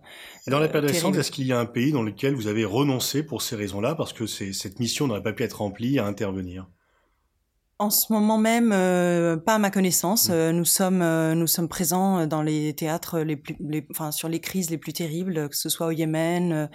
Et 0.47 0.51
dans 0.51 0.59
la 0.59 0.67
période 0.69 0.85
récente, 0.91 1.01
terribles. 1.01 1.19
est-ce 1.19 1.31
qu'il 1.31 1.47
y 1.47 1.51
a 1.51 1.59
un 1.59 1.65
pays 1.65 1.91
dans 1.91 2.03
lequel 2.03 2.35
vous 2.35 2.47
avez 2.47 2.63
renoncé 2.63 3.23
pour 3.23 3.41
ces 3.41 3.55
raisons-là, 3.55 3.95
parce 3.95 4.13
que 4.13 4.25
c'est- 4.27 4.53
cette 4.53 4.79
mission 4.79 5.07
n'aurait 5.07 5.23
pas 5.23 5.33
pu 5.33 5.43
être 5.43 5.59
remplie 5.59 5.97
à 5.99 6.05
intervenir 6.05 6.69
En 7.81 7.89
ce 7.89 8.13
moment 8.13 8.37
même, 8.37 8.71
euh, 8.73 9.37
pas 9.37 9.55
à 9.55 9.57
ma 9.57 9.71
connaissance. 9.71 10.29
Mm. 10.29 10.33
Euh, 10.33 10.51
nous 10.51 10.65
sommes 10.65 11.01
euh, 11.01 11.33
nous 11.33 11.47
sommes 11.47 11.67
présents 11.67 12.27
dans 12.27 12.43
les 12.43 12.75
théâtres 12.75 13.21
les 13.21 13.35
plus, 13.35 13.55
les, 13.59 13.87
enfin 13.89 14.11
sur 14.11 14.29
les 14.29 14.39
crises 14.39 14.69
les 14.69 14.77
plus 14.77 14.93
terribles, 14.93 15.49
que 15.49 15.57
ce 15.57 15.67
soit 15.67 15.87
au 15.87 15.91
Yémen, 15.91 16.51
euh, 16.53 16.67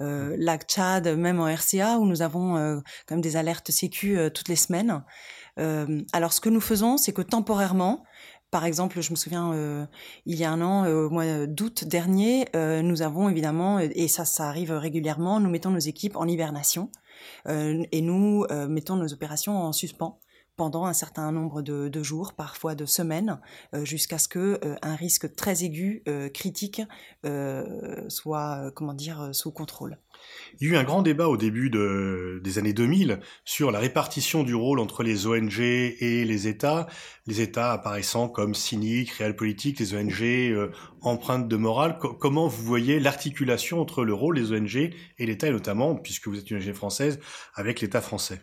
euh, 0.00 0.34
lac 0.38 0.64
Tchad, 0.64 1.08
même 1.08 1.40
en 1.40 1.54
RCA 1.54 1.98
où 1.98 2.06
nous 2.06 2.22
avons 2.22 2.56
euh, 2.56 2.76
quand 3.06 3.16
même 3.16 3.20
des 3.20 3.36
alertes 3.36 3.70
sécu 3.70 4.16
euh, 4.16 4.30
toutes 4.30 4.48
les 4.48 4.56
semaines. 4.56 5.04
Euh, 5.58 6.00
alors 6.14 6.32
ce 6.32 6.40
que 6.40 6.48
nous 6.48 6.62
faisons, 6.62 6.96
c'est 6.96 7.12
que 7.12 7.20
temporairement, 7.20 8.02
par 8.50 8.64
exemple, 8.64 9.02
je 9.02 9.10
me 9.10 9.16
souviens, 9.16 9.52
euh, 9.52 9.84
il 10.24 10.36
y 10.36 10.44
a 10.44 10.50
un 10.50 10.62
an, 10.62 10.86
euh, 10.86 11.04
au 11.04 11.10
mois 11.10 11.46
d'août 11.46 11.84
dernier, 11.84 12.46
euh, 12.56 12.80
nous 12.80 13.02
avons 13.02 13.28
évidemment, 13.28 13.78
et 13.78 14.08
ça, 14.08 14.24
ça 14.24 14.48
arrive 14.48 14.72
régulièrement, 14.72 15.38
nous 15.38 15.50
mettons 15.50 15.68
nos 15.68 15.78
équipes 15.80 16.16
en 16.16 16.26
hibernation 16.26 16.90
euh, 17.46 17.84
et 17.92 18.00
nous 18.00 18.46
euh, 18.50 18.66
mettons 18.68 18.96
nos 18.96 19.12
opérations 19.12 19.58
en 19.58 19.72
suspens 19.72 20.18
pendant 20.56 20.86
un 20.86 20.92
certain 20.92 21.30
nombre 21.32 21.62
de, 21.62 22.02
jours, 22.02 22.32
parfois 22.34 22.74
de 22.74 22.86
semaines, 22.86 23.40
euh, 23.74 23.84
jusqu'à 23.84 24.18
ce 24.18 24.28
que 24.28 24.58
euh, 24.64 24.74
un 24.82 24.94
risque 24.94 25.34
très 25.34 25.64
aigu, 25.64 26.02
euh, 26.08 26.28
critique, 26.28 26.82
soit, 28.08 28.70
comment 28.74 28.94
dire, 28.94 29.30
sous 29.32 29.50
contrôle. 29.50 29.98
Il 30.60 30.66
y 30.66 30.70
a 30.70 30.74
eu 30.74 30.76
un 30.76 30.84
grand 30.84 31.02
débat 31.02 31.28
au 31.28 31.36
début 31.36 31.68
de- 31.70 32.40
des 32.42 32.58
années 32.58 32.72
2000 32.72 33.20
sur 33.44 33.70
la 33.70 33.78
répartition 33.78 34.42
du 34.44 34.54
rôle 34.54 34.78
entre 34.80 35.02
les 35.02 35.26
ONG 35.26 35.60
et 35.60 36.24
les 36.24 36.48
États, 36.48 36.86
les 37.26 37.40
États 37.40 37.72
apparaissant 37.72 38.28
comme 38.28 38.54
cyniques, 38.54 39.10
réels-politiques, 39.10 39.78
les 39.78 39.94
ONG 39.94 40.70
empreintes 41.02 41.48
de 41.48 41.56
morale. 41.56 41.98
Co- 41.98 42.14
comment 42.14 42.48
vous 42.48 42.64
voyez 42.64 42.98
l'articulation 43.00 43.80
entre 43.80 44.04
le 44.04 44.14
rôle 44.14 44.36
des 44.36 44.52
ONG 44.52 44.76
et 45.18 45.26
l'État, 45.26 45.48
et 45.48 45.52
notamment, 45.52 45.94
puisque 45.96 46.28
vous 46.28 46.38
êtes 46.38 46.50
une 46.50 46.58
ONG 46.58 46.72
française, 46.72 47.20
avec 47.54 47.80
l'État 47.80 48.00
français? 48.00 48.40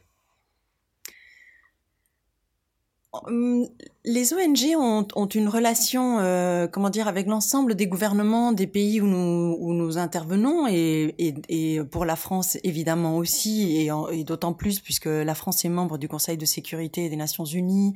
Les 4.05 4.33
ONG 4.33 4.75
ont, 4.75 5.07
ont 5.15 5.27
une 5.27 5.47
relation, 5.47 6.19
euh, 6.19 6.67
comment 6.67 6.89
dire, 6.89 7.07
avec 7.07 7.27
l'ensemble 7.27 7.75
des 7.75 7.85
gouvernements 7.85 8.53
des 8.53 8.65
pays 8.65 9.01
où 9.01 9.07
nous, 9.07 9.55
où 9.59 9.73
nous 9.73 9.99
intervenons 9.99 10.67
et, 10.67 11.13
et, 11.19 11.35
et 11.47 11.83
pour 11.83 12.05
la 12.05 12.15
France 12.15 12.57
évidemment 12.63 13.17
aussi 13.17 13.77
et, 13.77 13.91
et 14.11 14.23
d'autant 14.23 14.53
plus 14.53 14.79
puisque 14.79 15.05
la 15.05 15.35
France 15.35 15.63
est 15.63 15.69
membre 15.69 15.99
du 15.99 16.07
Conseil 16.07 16.37
de 16.37 16.45
sécurité 16.45 17.07
des 17.07 17.15
Nations 17.15 17.45
Unies. 17.45 17.93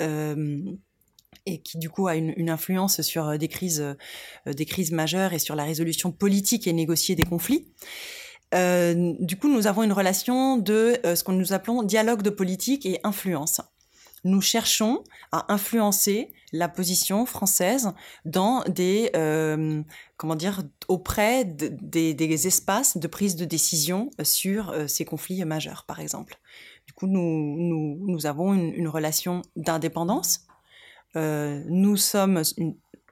euh, 0.00 0.60
et 1.46 1.62
qui 1.62 1.78
du 1.78 1.88
coup 1.88 2.06
a 2.06 2.14
une, 2.14 2.34
une 2.36 2.50
influence 2.50 3.00
sur 3.00 3.38
des 3.38 3.48
crises, 3.48 3.80
euh, 3.80 4.52
des 4.52 4.66
crises 4.66 4.92
majeures 4.92 5.32
et 5.32 5.38
sur 5.38 5.54
la 5.54 5.64
résolution 5.64 6.12
politique 6.12 6.66
et 6.66 6.72
négociée 6.72 7.14
des 7.14 7.24
conflits. 7.24 7.68
Euh, 8.54 9.14
du 9.20 9.36
coup, 9.36 9.48
nous 9.48 9.66
avons 9.66 9.82
une 9.82 9.92
relation 9.92 10.56
de 10.56 10.98
euh, 11.04 11.14
ce 11.14 11.24
que 11.24 11.32
nous 11.32 11.52
appelons 11.52 11.82
dialogue 11.82 12.22
de 12.22 12.30
politique 12.30 12.86
et 12.86 12.98
influence 13.04 13.60
nous 14.28 14.40
cherchons 14.40 15.02
à 15.32 15.52
influencer 15.52 16.32
la 16.52 16.68
position 16.68 17.26
française 17.26 17.92
dans 18.24 18.62
des 18.64 19.10
euh, 19.16 19.82
comment 20.16 20.36
dire 20.36 20.62
auprès 20.88 21.44
de- 21.44 21.68
des, 21.80 22.14
des 22.14 22.46
espaces 22.46 22.96
de 22.96 23.06
prise 23.06 23.36
de 23.36 23.44
décision 23.44 24.10
sur 24.22 24.70
euh, 24.70 24.86
ces 24.86 25.04
conflits 25.04 25.44
majeurs 25.44 25.84
par 25.86 26.00
exemple. 26.00 26.38
Du 26.86 26.92
coup 26.92 27.06
nous 27.06 27.98
nous, 28.06 28.26
avons 28.26 28.54
une, 28.54 28.88
relation 28.88 29.42
d'indépendance. 29.56 30.46
Euh, 31.16 31.62
nous 31.68 31.96
sommes 31.96 32.42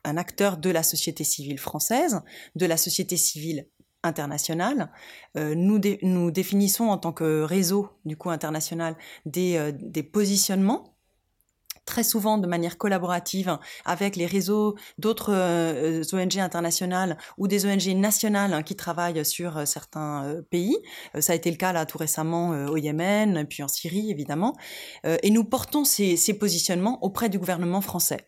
un 0.05 0.17
acteur 0.17 0.57
de 0.57 0.71
la 0.71 0.83
société 0.83 1.25
civile 1.25 1.59
française 1.59 2.23
de 2.55 2.67
la 2.67 2.77
société 2.77 3.17
civile 3.17 3.67
internationale. 4.03 4.93
Nous, 5.35 5.81
nous 6.03 6.31
définissons 6.31 6.85
en 6.85 6.97
tant 6.97 7.13
que 7.13 7.43
réseau 7.43 7.89
du 8.05 8.17
coup 8.17 8.31
international 8.31 8.97
des, 9.25 9.73
des 9.73 10.05
positionnements 10.05 10.96
très 11.87 12.03
souvent 12.03 12.37
de 12.37 12.47
manière 12.47 12.77
collaborative 12.77 13.59
avec 13.85 14.17
les 14.17 14.27
réseaux 14.27 14.75
d'autres 14.99 15.33
euh, 15.33 16.03
ONG 16.13 16.39
internationales 16.39 17.17
ou 17.39 17.49
des 17.49 17.65
ONG 17.65 17.87
nationales 17.97 18.53
hein, 18.53 18.63
qui 18.63 18.77
travaillent 18.77 19.25
sur 19.25 19.57
euh, 19.57 19.65
certains 19.65 20.25
euh, 20.25 20.43
pays. 20.43 20.77
Ça 21.19 21.33
a 21.33 21.37
été 21.37 21.51
le 21.51 21.57
cas 21.57 21.73
là 21.73 21.87
tout 21.87 21.99
récemment 21.99 22.51
au 22.51 22.77
Yémen, 22.77 23.47
puis 23.47 23.63
en 23.63 23.69
Syrie 23.69 24.11
évidemment. 24.11 24.55
Et 25.05 25.31
nous 25.31 25.45
portons 25.45 25.85
ces, 25.85 26.17
ces 26.17 26.35
positionnements 26.35 27.03
auprès 27.05 27.29
du 27.29 27.39
gouvernement 27.39 27.81
français. 27.81 28.27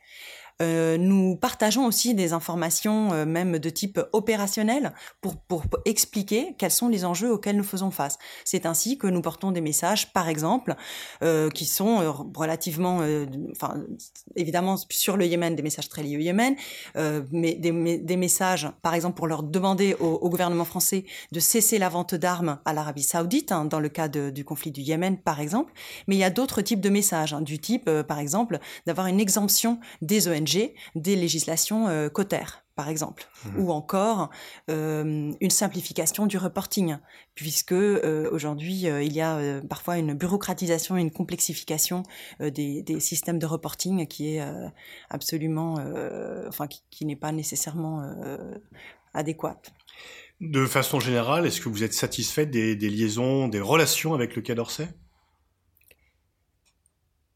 Euh, 0.61 0.99
nous 0.99 1.37
partageons 1.37 1.87
aussi 1.87 2.15
des 2.15 2.33
informations 2.33 3.13
euh, 3.13 3.25
même 3.25 3.59
de 3.59 3.71
type 3.71 4.01
opérationnel 4.13 4.93
pour, 5.21 5.37
pour, 5.37 5.65
expliquer 5.85 6.55
quels 6.59 6.73
sont 6.73 6.89
les 6.89 7.05
enjeux 7.05 7.33
auxquels 7.33 7.57
nous 7.57 7.63
faisons 7.63 7.91
face. 7.91 8.19
C'est 8.45 8.67
ainsi 8.67 8.99
que 8.99 9.07
nous 9.07 9.23
portons 9.23 9.53
des 9.53 9.61
messages, 9.61 10.13
par 10.13 10.29
exemple, 10.29 10.75
euh, 11.23 11.49
qui 11.51 11.67
sont 11.67 12.01
euh, 12.01 12.11
relativement, 12.11 12.99
euh, 13.03 13.27
enfin, 13.53 13.75
évidemment 14.35 14.77
sur 14.89 15.17
le 15.17 15.27
Yémen, 15.27 15.55
des 15.55 15.63
messages 15.63 15.89
très 15.89 16.03
liés 16.03 16.17
au 16.17 16.21
Yémen, 16.21 16.57
mais 17.31 17.55
des, 17.55 17.99
des, 17.99 18.17
messages, 18.17 18.69
par 18.83 18.95
exemple, 18.95 19.17
pour 19.17 19.27
leur 19.27 19.43
demander 19.43 19.95
au, 20.01 20.07
au 20.07 20.29
gouvernement 20.29 20.65
français 20.65 21.05
de 21.33 21.41
cesser 21.41 21.79
la 21.79 21.89
vente 21.89 22.15
d'armes 22.15 22.59
à 22.65 22.73
l'Arabie 22.73 23.03
saoudite, 23.03 23.53
hein, 23.53 23.65
dans 23.65 23.81
le 23.81 23.89
cas 23.89 24.09
de, 24.09 24.31
du 24.31 24.45
conflit 24.45 24.73
du 24.73 24.81
Yémen, 24.81 25.17
par 25.19 25.41
exemple. 25.41 25.73
Mais 26.07 26.17
il 26.17 26.19
y 26.19 26.25
a 26.25 26.31
d'autres 26.31 26.63
types 26.63 26.81
de 26.81 26.91
messages, 26.91 27.33
hein, 27.33 27.41
du 27.41 27.59
type, 27.59 27.91
par 28.03 28.19
exemple, 28.19 28.59
d'avoir 28.87 29.07
une 29.07 29.21
exemption 29.21 29.79
des 30.03 30.29
ONG 30.29 30.48
des 30.95 31.17
législations 31.17 31.89
euh, 31.89 32.09
cotères 32.09 32.65
par 32.75 32.89
exemple, 32.89 33.27
mmh. 33.45 33.59
ou 33.59 33.73
encore 33.73 34.31
euh, 34.71 35.33
une 35.41 35.51
simplification 35.51 36.27
du 36.27 36.39
reporting, 36.39 36.97
puisque 37.35 37.73
euh, 37.73 38.31
aujourd'hui 38.31 38.83
il 38.83 39.13
y 39.13 39.21
a 39.21 39.61
parfois 39.69 39.99
une 39.99 40.15
bureaucratisation 40.15 40.97
et 40.97 41.01
une 41.01 41.11
complexification 41.11 42.05
des, 42.39 42.85
systèmes 43.01 43.41
de 43.41 43.47
reporting 43.47 44.07
qui 44.07 44.37
est 44.37 44.43
absolument, 45.11 45.75
enfin 46.47 46.69
qui, 46.69 47.05
n'est 47.05 47.17
pas 47.17 47.33
nécessairement 47.33 48.09
adéquate. 49.13 49.73
De 50.41 50.65
façon 50.65 51.01
générale, 51.01 51.47
est-ce 51.47 51.61
que 51.61 51.69
vous 51.69 51.83
êtes 51.83 51.95
satisfait 51.95 52.47
des, 52.47 52.77
des 52.77 52.91
liaisons, 52.91 53.49
des 53.49 53.61
relations 53.61 54.15
avec 54.15 54.37
le 54.37 54.43
Quai 54.43 54.55
d'Orsay? 54.55 54.87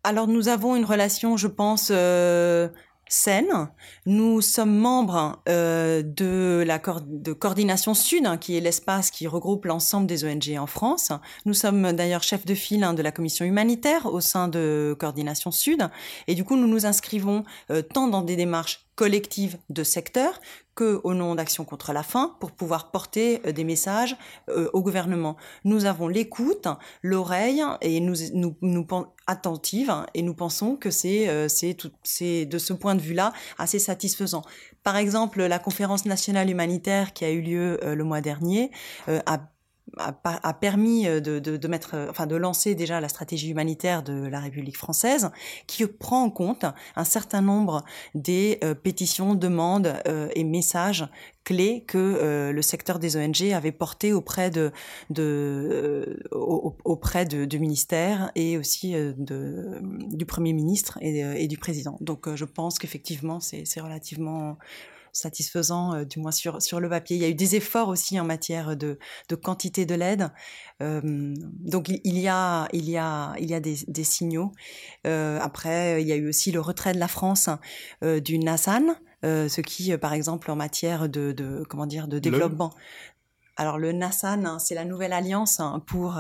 Alors 0.05 0.27
nous 0.27 0.49
avons 0.49 0.75
une 0.75 0.85
relation, 0.85 1.37
je 1.37 1.47
pense, 1.47 1.91
euh, 1.93 2.69
Nous 4.07 4.41
sommes 4.41 4.75
membres 4.75 5.43
euh, 5.49 6.03
de 6.03 6.65
la 6.67 6.81
de 7.07 7.33
coordination 7.33 7.95
Sud, 7.95 8.27
hein, 8.27 8.39
qui 8.39 8.57
est 8.57 8.61
l'espace 8.61 9.11
qui 9.11 9.27
regroupe 9.27 9.67
l'ensemble 9.67 10.07
des 10.07 10.25
ONG 10.25 10.57
en 10.59 10.67
France. 10.67 11.13
Nous 11.45 11.55
sommes 11.55 11.93
d'ailleurs 11.93 12.23
chef 12.23 12.47
de 12.47 12.55
file 12.55 12.85
hein, 12.85 12.95
de 12.95 13.03
la 13.03 13.13
commission 13.13 13.45
humanitaire 13.45 14.07
au 14.07 14.21
sein 14.21 14.49
de 14.49 14.97
coordination 14.99 15.51
Sud, 15.51 15.89
et 16.27 16.35
du 16.35 16.45
coup 16.45 16.57
nous 16.57 16.67
nous 16.67 16.87
inscrivons 16.87 17.45
euh, 17.71 17.83
tant 17.83 18.09
dans 18.09 18.23
des 18.23 18.37
démarches 18.37 18.87
collectives 18.95 19.59
de 19.71 19.85
secteur 19.85 20.41
que 20.75 21.01
au 21.05 21.13
nom 21.15 21.35
d'Action 21.35 21.65
contre 21.65 21.93
la 21.93 22.03
faim 22.03 22.37
pour 22.41 22.53
pouvoir 22.53 22.91
porter 22.91 23.41
euh, 23.47 23.53
des 23.53 23.65
messages 23.65 24.17
euh, 24.49 24.71
au 24.73 24.83
gouvernement. 24.83 25.37
Nous 25.65 25.85
avons 25.85 26.09
l'écoute, 26.09 26.67
l'oreille 27.03 27.63
et 27.83 28.01
nous 28.01 28.15
nous, 28.33 28.57
nous 28.63 28.87
attentive 29.27 29.93
et 30.15 30.23
nous 30.23 30.35
pensons 30.35 30.77
que 30.77 30.91
c'est 30.91 31.29
euh, 31.29 31.49
c'est 31.49 32.47
de 32.47 32.59
ce 32.59 32.73
point 32.73 32.95
de 32.95 33.01
vue-là 33.01 33.33
assez 33.59 33.79
satisfaisant. 33.79 34.43
Par 34.83 34.97
exemple, 34.97 35.43
la 35.43 35.59
conférence 35.59 36.07
nationale 36.07 36.51
humanitaire 36.51 37.13
qui 37.13 37.25
a 37.25 37.31
eu 37.31 37.41
lieu 37.41 37.79
le 37.83 38.05
mois 38.05 38.21
dernier 38.21 38.73
a 39.07 39.39
a, 39.99 40.55
permis 40.55 41.07
euh, 41.07 41.21
de, 41.21 41.39
de, 41.39 41.69
mettre, 41.69 41.95
euh, 41.95 42.07
enfin 42.11 42.27
de 42.27 42.37
lancer 42.37 42.75
déjà 42.75 43.01
la 43.01 43.09
stratégie 43.09 43.51
humanitaire 43.51 44.03
de 44.03 44.27
la 44.27 44.41
République 44.41 44.77
française, 44.77 45.31
qui 45.67 45.87
prend 45.87 46.23
en 46.23 46.31
compte 46.31 46.65
un 46.97 47.05
certain 47.05 47.43
nombre 47.43 47.85
des 48.15 48.59
euh, 48.65 48.75
pétitions, 48.75 49.35
demandes 49.35 49.95
et 50.35 50.45
messages 50.45 51.07
clés 51.45 51.85
que 51.87 52.51
le 52.53 52.63
secteur 52.63 52.99
des 52.99 53.17
ONG 53.17 53.53
avait 53.53 53.73
portés 53.73 54.13
auprès 54.13 54.51
de, 54.51 54.73
auprès 56.31 57.25
du 57.25 57.59
ministère 57.59 58.31
et 58.35 58.57
aussi 58.59 58.93
de, 58.93 59.79
du 59.83 60.27
premier 60.27 60.53
ministre 60.53 60.99
et, 61.01 61.21
et 61.21 61.49
du 61.49 61.59
président. 61.59 61.97
Donc 62.01 62.33
je 62.35 62.45
pense 62.45 62.79
qu'effectivement 62.79 63.41
c'est 63.41 63.81
relativement 63.81 64.57
satisfaisant, 65.13 65.95
euh, 65.95 66.05
du 66.05 66.19
moins 66.19 66.33
sur, 66.33 66.61
sur 66.61 66.81
le 66.81 66.89
papier. 66.89 67.17
Il 67.17 67.23
y 67.23 67.25
a 67.25 67.29
eu 67.29 67.35
des 67.35 67.55
efforts 67.57 67.89
aussi 67.89 68.19
en 68.19 68.25
matière 68.25 68.77
de, 68.77 68.99
de 69.29 69.35
quantité 69.35 69.87
de 69.87 69.95
l'aide. 69.95 70.31
Euh, 70.83 71.01
donc 71.03 71.89
il 71.89 72.19
y 72.19 72.29
a, 72.29 72.69
il 72.73 72.89
y 72.89 72.97
a, 72.97 73.35
il 73.39 73.49
y 73.49 73.55
a 73.55 73.61
des, 73.61 73.77
des 73.87 74.05
signaux. 74.05 74.53
Euh, 75.07 75.39
après, 75.41 76.03
il 76.03 76.09
y 76.09 76.13
a 76.13 76.17
eu 76.17 76.29
aussi 76.29 76.51
le 76.53 76.61
retrait 76.61 76.95
de 76.95 76.99
la 76.99 77.09
France 77.09 77.49
du 78.03 78.39
Nassan. 78.39 78.97
ce 79.23 79.61
qui, 79.61 79.97
par 79.99 80.13
exemple, 80.13 80.51
en 80.51 80.57
matière 80.57 81.09
de, 81.09 81.33
de 81.33 81.65
comment 81.69 81.87
dire, 81.87 82.09
de 82.09 82.19
développement. 82.19 82.73
Alors 83.57 83.79
le 83.79 83.93
Nassan, 83.93 84.47
hein, 84.47 84.59
c'est 84.59 84.75
la 84.75 84.85
nouvelle 84.85 85.13
alliance 85.13 85.61
hein, 85.61 85.83
pour 85.87 86.19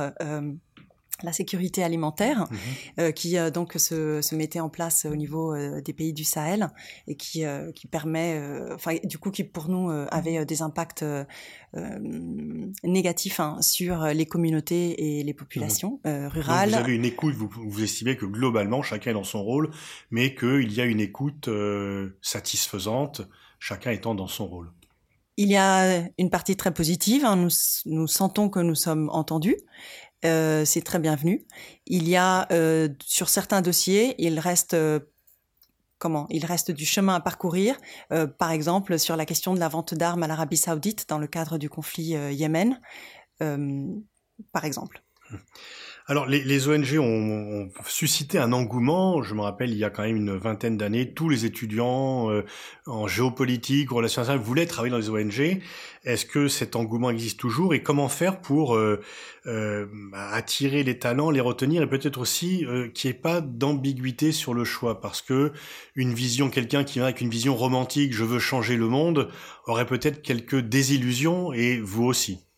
la 1.25 1.33
sécurité 1.33 1.83
alimentaire, 1.83 2.41
mmh 2.41 2.57
euh, 2.99 3.13
qui 3.13 3.39
euh, 3.39 3.51
donc 3.51 3.75
se, 3.75 4.21
se, 4.21 4.35
mettait 4.35 4.61
en 4.61 4.69
place 4.69 5.07
au 5.11 5.17
niveau 5.17 5.55
euh, 5.55 5.81
des 5.81 5.93
pays 5.93 6.13
du 6.13 6.25
Sahel 6.25 6.69
et 7.07 7.17
qui, 7.17 7.45
qui 7.75 7.87
permet, 7.87 8.41
enfin 8.73 8.97
du 9.05 9.19
coup 9.19 9.31
qui 9.31 9.45
pour 9.45 9.69
nous 9.69 9.91
avait 10.11 10.45
des 10.45 10.63
impacts 10.63 11.05
négatifs 12.85 13.41
hein, 13.41 13.61
sur 13.61 14.07
les 14.07 14.27
communautés 14.27 15.19
et 15.19 15.23
les 15.23 15.35
populations 15.35 16.01
mmh 16.05 16.27
rurales. 16.27 16.71
vous 16.71 16.77
avez 16.77 16.95
une 16.95 17.05
écoute, 17.05 17.35
vous, 17.35 17.49
vous, 17.49 17.83
estimez 17.83 18.17
que 18.17 18.27
globalement 18.27 18.83
chacun 18.83 19.13
est 19.13 19.15
dans 19.15 19.25
son 19.25 19.43
rôle, 19.43 19.71
mais 20.11 20.35
qu'il 20.35 20.73
y 20.73 20.81
a 20.81 20.85
une 20.85 21.01
écoute 21.01 21.49
satisfaisante, 22.21 23.23
chacun 23.59 23.91
étant 23.91 24.15
dans 24.15 24.29
son 24.29 24.47
rôle. 24.47 24.71
Il 25.39 25.49
y 25.49 25.57
a 25.57 26.03
une 26.19 26.29
partie 26.29 26.57
très 26.57 26.75
positive, 26.75 27.25
hein, 27.25 27.37
nous, 27.37 27.49
nous 27.87 28.07
sentons 28.07 28.51
que 28.51 28.61
nous 28.61 28.75
sommes 28.75 29.09
entendus, 29.11 29.57
euh, 30.25 30.65
c'est 30.65 30.83
très 30.83 30.99
bienvenu. 30.99 31.45
Il 31.87 32.09
y 32.09 32.17
a 32.17 32.47
euh, 32.53 32.89
sur 33.05 33.29
certains 33.29 33.63
dossiers, 33.63 34.15
il 34.19 34.39
reste 34.39 34.75
euh, 34.75 35.01
comment 35.99 36.27
Il 36.31 36.45
reste 36.45 36.71
du 36.71 36.85
chemin 36.85 37.15
à 37.15 37.21
parcourir. 37.21 37.77
par 38.39 38.51
exemple, 38.51 38.99
sur 38.99 39.17
la 39.17 39.25
question 39.25 39.55
de 39.55 39.61
la 39.61 39.69
vente 39.69 39.95
d'armes 39.95 40.25
à 40.25 40.27
l'Arabie 40.27 40.57
Saoudite 40.57 41.09
dans 41.09 41.19
le 41.19 41.29
cadre 41.29 41.59
du 41.59 41.71
conflit 41.71 42.17
Yémen, 42.33 42.81
par 43.39 44.65
exemple. 44.65 45.03
Alors, 46.13 46.27
les, 46.27 46.69
ONG 46.69 46.99
ont, 46.99 47.71
suscité 47.87 48.37
un 48.37 48.53
engouement. 48.53 49.23
Je 49.23 49.35
me 49.35 49.41
rappelle, 49.41 49.71
il 49.71 49.79
y 49.79 49.85
a 49.85 49.89
quand 49.89 50.03
même 50.03 50.17
une 50.17 50.37
vingtaine 50.37 50.77
d'années, 50.77 51.15
tous 51.15 51.31
les 51.31 51.47
étudiants 51.47 52.31
euh, 52.31 52.45
en 52.85 53.07
géopolitique, 53.07 53.89
relations 53.89 54.21
internationales 54.21 54.47
voulaient 54.47 54.67
travailler 54.67 54.91
dans 54.91 54.99
les 54.99 55.09
ONG. 55.09 55.63
Est-ce 56.05 56.27
que 56.27 56.49
cet 56.49 56.77
engouement 56.77 57.09
existe 57.09 57.41
toujours? 57.41 57.73
Et 57.73 57.83
comment 57.83 58.11
faire 58.11 58.43
pour 58.43 58.77
euh, 58.77 59.01
euh, 59.47 59.87
attirer 60.13 60.83
les 60.83 60.99
talents, 60.99 61.31
les 61.31 61.41
retenir 61.41 61.81
et 61.81 61.89
peut-être 61.89 62.21
aussi 62.21 62.67
qu'il 62.93 63.11
n'y 63.11 63.17
ait 63.17 63.19
pas 63.19 63.41
d'ambiguïté 63.41 64.33
sur 64.33 64.53
le 64.53 64.65
choix? 64.65 65.01
Parce 65.01 65.23
que 65.23 65.53
une 65.95 66.13
vision, 66.13 66.51
quelqu'un 66.51 66.85
qui 66.85 66.99
vient 66.99 67.05
avec 67.05 67.23
une 67.23 67.31
vision 67.31 67.57
romantique, 67.57 68.13
je 68.13 68.25
veux 68.25 68.39
changer 68.39 68.77
le 68.77 68.89
monde, 68.89 69.31
aurait 69.65 69.87
peut-être 69.87 70.21
quelques 70.21 70.61
désillusions 70.61 71.55
et 71.55 71.81
vous 71.81 72.05
aussi. 72.05 72.52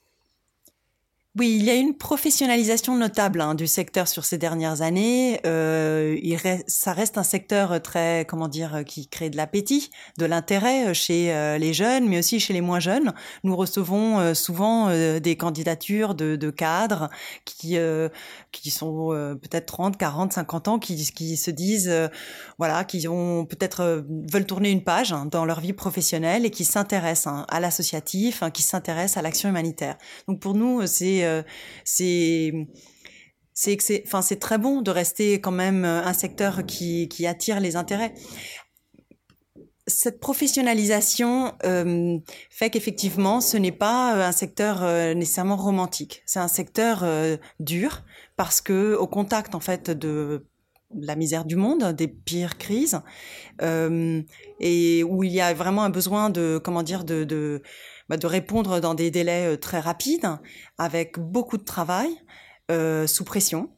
Oui, 1.37 1.57
il 1.59 1.65
y 1.65 1.71
a 1.71 1.75
une 1.75 1.97
professionnalisation 1.97 2.97
notable 2.97 3.41
hein, 3.41 3.57
du 3.57 3.67
secteur 3.67 4.07
sur 4.07 4.25
ces 4.25 4.39
dernières 4.39 4.83
années. 4.83 5.41
Euh, 5.45 6.17
ça 6.69 6.93
reste 6.93 7.19
un 7.19 7.25
secteur 7.25 7.83
très, 7.83 8.25
comment 8.29 8.47
dire, 8.47 8.85
qui 8.87 9.09
crée 9.09 9.31
de 9.31 9.37
l'appétit, 9.37 9.91
de 10.17 10.27
l'intérêt 10.27 10.91
euh, 10.91 10.95
chez 10.95 11.35
euh, 11.35 11.59
les 11.59 11.75
jeunes, 11.75 12.09
mais 12.09 12.21
aussi 12.21 12.39
chez 12.39 12.53
les 12.53 12.61
moins 12.61 12.79
jeunes. 12.79 13.15
Nous 13.43 13.57
recevons 13.57 14.21
euh, 14.21 14.35
souvent 14.35 14.91
des 15.19 15.37
candidatures 15.37 16.15
de, 16.15 16.51
cadres 16.51 17.11
qui 17.45 17.79
qui 18.53 18.71
sont 18.71 19.09
peut-être 19.43 19.67
30, 19.67 19.97
40, 19.97 20.33
50 20.35 20.69
ans, 20.69 20.79
qui, 20.79 21.11
qui 21.13 21.37
se 21.37 21.51
disent, 21.51 21.93
voilà, 22.59 22.85
qui 22.85 23.09
ont 23.09 23.45
peut-être 23.45 24.05
veulent 24.31 24.47
tourner 24.47 24.71
une 24.71 24.85
page 24.85 25.13
hein, 25.13 25.27
dans 25.29 25.45
leur 25.45 25.61
vie 25.61 25.73
professionnelle 25.73 26.47
et 26.47 26.51
qui 26.51 26.65
s'intéressent 26.65 27.27
hein, 27.27 27.47
à 27.49 27.59
l'associatif, 27.59 28.45
qui 28.53 28.63
s'intéressent 28.63 29.17
à 29.17 29.23
l'action 29.23 29.49
humanitaire. 29.49 29.97
Donc 30.29 30.39
pour 30.39 30.55
nous, 30.55 30.87
c'est 30.87 31.24
euh, 31.25 31.43
c'est 31.85 32.53
c'est 33.53 34.03
enfin 34.07 34.23
c'est 34.23 34.41
très 34.41 34.59
bon 34.59 34.83
de 34.83 34.91
rester 34.91 35.41
quand 35.41 35.53
même 35.53 35.85
euh, 35.85 36.03
un 36.05 36.13
secteur 36.13 36.65
qui, 36.67 37.09
qui 37.09 37.27
attire 37.27 37.61
les 37.61 37.77
intérêts 37.77 38.15
cette 39.87 40.19
professionnalisation 40.19 41.53
euh, 41.67 42.19
fait 42.49 42.71
qu'effectivement, 42.71 43.43
ce 43.43 43.59
n'est 43.59 43.71
pas 43.71 44.27
un 44.27 44.33
secteur 44.33 44.81
nécessairement 45.15 45.57
romantique. 45.57 46.23
C'est 46.25 46.39
un 46.39 46.49
secteur 46.49 47.05
dur 47.61 48.03
parce 48.37 48.63
que 48.63 48.95
au 48.95 49.07
contact 49.07 49.55
en 49.55 49.61
fait 49.61 49.91
de 49.91 50.47
la 50.95 51.17
misère 51.17 51.45
du 51.45 51.57
monde, 51.57 51.93
des 51.93 52.09
pires 52.09 52.57
crises, 52.57 53.03
et 53.61 55.05
où 55.05 55.23
il 55.23 55.33
y 55.33 55.43
a 55.43 55.53
vraiment 55.53 55.83
un 55.83 55.91
besoin 55.91 56.31
de 56.31 56.59
comment 56.65 56.83
dire 56.83 57.05
de, 57.05 57.25
de 57.25 57.61
bah, 58.09 58.17
de 58.19 58.27
répondre 58.27 58.81
dans 58.81 58.95
des 58.95 59.11
délais 59.11 59.55
euh, 59.55 59.57
très 59.57 59.81
rapides, 59.81 60.29
avec 60.77 61.19
beaucoup 61.19 61.57
de 61.57 61.65
travail, 61.65 62.11
euh, 62.71 63.07
sous 63.07 63.25
pression, 63.25 63.71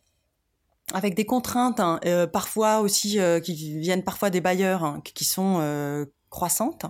avec 0.92 1.14
des 1.14 1.24
contraintes, 1.24 1.80
hein, 1.80 2.00
euh, 2.06 2.26
parfois 2.26 2.80
aussi 2.80 3.18
qui 3.42 3.78
viennent 3.78 4.04
parfois 4.04 4.30
des 4.30 4.40
bailleurs, 4.40 4.84
hein, 4.84 5.00
qui 5.04 5.24
sont 5.24 6.06
croissantes, 6.30 6.86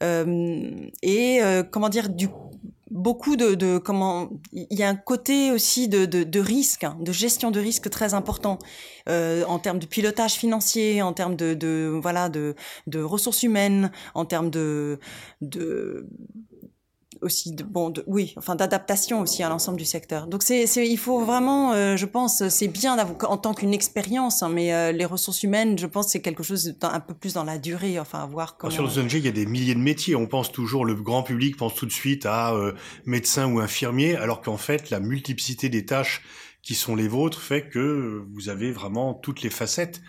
et 0.00 1.40
comment 1.70 1.88
dire 1.88 2.08
beaucoup 2.90 3.34
de, 3.36 3.78
comment 3.78 4.30
il 4.52 4.78
y 4.78 4.82
a 4.82 4.88
un 4.88 4.94
côté 4.94 5.50
aussi 5.50 5.88
de, 5.88 6.04
de, 6.04 6.40
risque, 6.40 6.84
hein, 6.84 6.96
de 7.00 7.10
gestion 7.10 7.50
de 7.50 7.58
risque 7.58 7.90
très 7.90 8.14
important 8.14 8.58
en 9.08 9.58
termes 9.58 9.78
de 9.78 9.86
pilotage 9.86 10.34
financier, 10.34 11.02
en 11.02 11.12
termes 11.12 11.34
de, 11.34 11.98
voilà 12.00 12.28
de, 12.28 12.54
de 12.86 13.02
ressources 13.02 13.42
humaines, 13.42 13.90
en 14.14 14.24
termes 14.24 14.50
de 14.50 15.00
aussi 17.26 17.52
de 17.52 17.62
bon 17.62 17.92
oui 18.06 18.32
enfin 18.36 18.54
d'adaptation 18.54 19.20
aussi 19.20 19.42
à 19.42 19.48
l'ensemble 19.48 19.78
du 19.78 19.84
secteur. 19.84 20.26
Donc 20.26 20.42
c'est 20.42 20.64
il 20.64 20.96
faut 20.96 21.22
vraiment 21.22 21.72
euh, 21.72 21.96
je 21.96 22.06
pense 22.06 22.48
c'est 22.48 22.68
bien 22.68 22.96
en 22.98 23.36
tant 23.36 23.52
qu'une 23.52 23.74
expérience 23.74 24.42
hein, 24.42 24.48
mais 24.48 24.72
euh, 24.72 24.92
les 24.92 25.04
ressources 25.04 25.42
humaines 25.42 25.76
je 25.78 25.86
pense 25.86 26.08
c'est 26.08 26.22
quelque 26.22 26.42
chose 26.42 26.74
un 26.80 27.00
peu 27.00 27.14
plus 27.14 27.34
dans 27.34 27.44
la 27.44 27.58
durée 27.58 28.00
enfin 28.00 28.26
voir 28.26 28.56
sur 28.70 28.86
les 28.86 28.98
ONG 28.98 29.12
il 29.14 29.24
y 29.24 29.28
a 29.28 29.32
des 29.32 29.46
milliers 29.46 29.74
de 29.74 29.80
métiers. 29.80 30.16
On 30.16 30.26
pense 30.26 30.50
toujours 30.50 30.84
le 30.84 30.94
grand 30.94 31.22
public 31.22 31.56
pense 31.56 31.74
tout 31.74 31.86
de 31.86 31.92
suite 31.92 32.24
à 32.24 32.54
euh, 32.54 32.72
médecin 33.04 33.52
ou 33.52 33.60
infirmier 33.60 34.16
alors 34.16 34.40
qu'en 34.40 34.56
fait 34.56 34.90
la 34.90 35.00
multiplicité 35.00 35.68
des 35.68 35.84
tâches 35.84 36.22
qui 36.62 36.74
sont 36.74 36.96
les 36.96 37.08
vôtres 37.08 37.40
fait 37.40 37.68
que 37.68 38.24
vous 38.32 38.48
avez 38.48 38.72
vraiment 38.72 39.14
toutes 39.14 39.42
les 39.42 39.50
facettes 39.50 40.00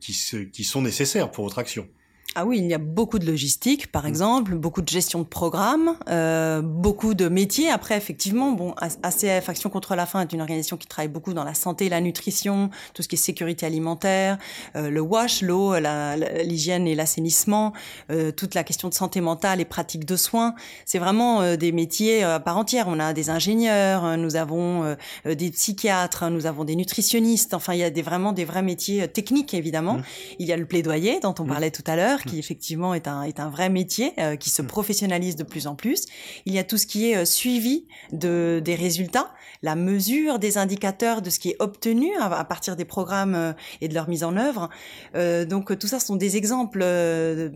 qui 0.00 0.64
sont 0.64 0.82
nécessaires 0.82 1.30
pour 1.30 1.44
votre 1.44 1.58
action 1.58 1.88
ah 2.34 2.44
oui, 2.44 2.58
il 2.58 2.66
y 2.66 2.74
a 2.74 2.78
beaucoup 2.78 3.18
de 3.18 3.26
logistique, 3.26 3.90
par 3.90 4.04
mm. 4.04 4.08
exemple, 4.08 4.54
beaucoup 4.54 4.82
de 4.82 4.88
gestion 4.88 5.20
de 5.20 5.24
programme, 5.24 5.96
euh, 6.08 6.60
beaucoup 6.62 7.14
de 7.14 7.28
métiers. 7.28 7.70
Après, 7.70 7.96
effectivement, 7.96 8.52
bon, 8.52 8.74
ACF, 9.02 9.48
Action 9.48 9.70
contre 9.70 9.96
la 9.96 10.04
faim, 10.04 10.20
est 10.20 10.32
une 10.32 10.42
organisation 10.42 10.76
qui 10.76 10.86
travaille 10.86 11.08
beaucoup 11.08 11.32
dans 11.32 11.42
la 11.42 11.54
santé, 11.54 11.88
la 11.88 12.02
nutrition, 12.02 12.68
tout 12.92 13.02
ce 13.02 13.08
qui 13.08 13.16
est 13.16 13.18
sécurité 13.18 13.64
alimentaire, 13.64 14.38
euh, 14.76 14.90
le 14.90 15.00
wash, 15.00 15.40
l'eau, 15.40 15.74
l'hygiène 16.44 16.86
et 16.86 16.94
l'assainissement, 16.94 17.72
euh, 18.12 18.30
toute 18.30 18.54
la 18.54 18.62
question 18.62 18.88
de 18.88 18.94
santé 18.94 19.22
mentale 19.22 19.60
et 19.60 19.64
pratique 19.64 20.04
de 20.04 20.16
soins. 20.16 20.54
C'est 20.84 20.98
vraiment 20.98 21.40
euh, 21.40 21.56
des 21.56 21.72
métiers 21.72 22.22
à 22.22 22.40
part 22.40 22.58
entière. 22.58 22.86
On 22.88 23.00
a 23.00 23.14
des 23.14 23.30
ingénieurs, 23.30 24.18
nous 24.18 24.36
avons 24.36 24.96
des 25.24 25.50
psychiatres, 25.50 26.28
nous 26.30 26.46
avons 26.46 26.64
des 26.64 26.76
nutritionnistes. 26.76 27.54
Enfin, 27.54 27.72
il 27.72 27.80
y 27.80 27.84
a 27.84 27.90
des, 27.90 28.02
vraiment 28.02 28.32
des 28.32 28.44
vrais 28.44 28.62
métiers 28.62 29.08
techniques, 29.08 29.54
évidemment. 29.54 29.94
Mm. 29.94 30.02
Il 30.38 30.46
y 30.46 30.52
a 30.52 30.56
le 30.56 30.66
plaidoyer 30.66 31.20
dont 31.20 31.34
on 31.38 31.44
mm. 31.44 31.48
parlait 31.48 31.70
tout 31.70 31.84
à 31.86 31.96
l'heure 31.96 32.17
qui 32.24 32.38
effectivement 32.38 32.94
est 32.94 33.08
un, 33.08 33.22
est 33.22 33.40
un 33.40 33.50
vrai 33.50 33.68
métier, 33.68 34.12
euh, 34.18 34.36
qui 34.36 34.50
se 34.50 34.62
mm. 34.62 34.66
professionnalise 34.66 35.36
de 35.36 35.44
plus 35.44 35.66
en 35.66 35.74
plus. 35.74 36.06
Il 36.46 36.54
y 36.54 36.58
a 36.58 36.64
tout 36.64 36.76
ce 36.76 36.86
qui 36.86 37.10
est 37.10 37.16
euh, 37.16 37.24
suivi 37.24 37.86
de, 38.12 38.60
des 38.64 38.74
résultats, 38.74 39.32
la 39.62 39.74
mesure 39.74 40.38
des 40.38 40.58
indicateurs 40.58 41.22
de 41.22 41.30
ce 41.30 41.38
qui 41.38 41.50
est 41.50 41.56
obtenu 41.58 42.14
à, 42.20 42.44
partir 42.44 42.76
des 42.76 42.84
programmes 42.84 43.34
euh, 43.34 43.52
et 43.80 43.88
de 43.88 43.94
leur 43.94 44.08
mise 44.08 44.24
en 44.24 44.36
œuvre. 44.36 44.68
donc 45.14 45.76
tout 45.78 45.86
ça 45.86 46.00
sont 46.00 46.16
des 46.16 46.36
exemples 46.36 46.80
de, 46.80 47.50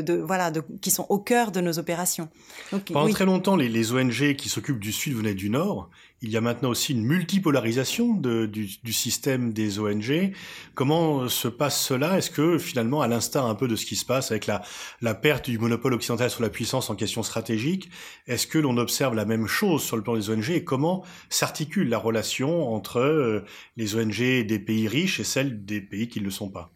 de, 0.00 0.14
voilà 0.14 0.50
de, 0.50 0.62
qui 0.80 0.90
sont 0.90 1.06
au 1.08 1.18
cœur 1.18 1.52
de 1.52 1.60
nos 1.60 1.78
opérations. 1.78 2.28
Donc, 2.72 2.92
Pendant 2.92 3.08
très 3.08 3.24
longtemps, 3.24 3.56
les, 3.56 3.68
les 3.68 3.92
ONG 3.92 4.34
qui 4.36 4.48
s'occupent 4.48 4.78
du 4.78 4.92
Sud 4.92 5.14
venaient 5.14 5.34
du 5.34 5.50
Nord 5.50 5.90
il 6.20 6.30
y 6.30 6.36
a 6.36 6.40
maintenant 6.40 6.70
aussi 6.70 6.92
une 6.92 7.04
multipolarisation 7.04 8.14
du, 8.14 8.92
système 8.92 9.52
des 9.52 9.78
ONG. 9.78 10.32
Comment 10.74 11.28
se 11.28 11.46
passe 11.46 11.80
cela? 11.80 12.18
Est-ce 12.18 12.30
que 12.30 12.58
finalement, 12.58 13.02
à 13.02 13.08
l'instar 13.08 13.46
un 13.46 13.54
peu 13.54 13.68
de 13.68 13.76
ce 13.76 13.86
qui 13.86 13.94
se 13.94 14.04
passe 14.04 14.32
avec 14.32 14.46
la, 14.46 14.62
la 15.00 15.14
perte 15.14 15.48
du 15.48 15.58
monopole 15.58 15.94
occidental 15.94 16.30
sur 16.30 16.42
la 16.42 16.50
puissance 16.50 16.90
en 16.90 16.96
question 16.96 17.22
stratégique, 17.22 17.88
est-ce 18.26 18.46
que 18.46 18.58
l'on 18.58 18.76
observe 18.78 19.14
la 19.14 19.24
même 19.24 19.46
chose 19.46 19.82
sur 19.82 19.96
le 19.96 20.02
plan 20.02 20.16
des 20.16 20.30
ONG 20.30 20.50
et 20.50 20.64
comment 20.64 21.04
s'articule 21.30 21.88
la 21.88 21.98
relation 21.98 22.74
entre 22.74 22.98
euh, 22.98 23.44
les 23.76 23.94
ONG 23.94 24.18
des 24.18 24.58
pays 24.58 24.88
riches 24.88 25.20
et 25.20 25.24
celles 25.24 25.64
des 25.64 25.80
pays 25.80 26.08
qui 26.08 26.18
ne 26.18 26.24
le 26.24 26.30
sont 26.32 26.50
pas? 26.50 26.72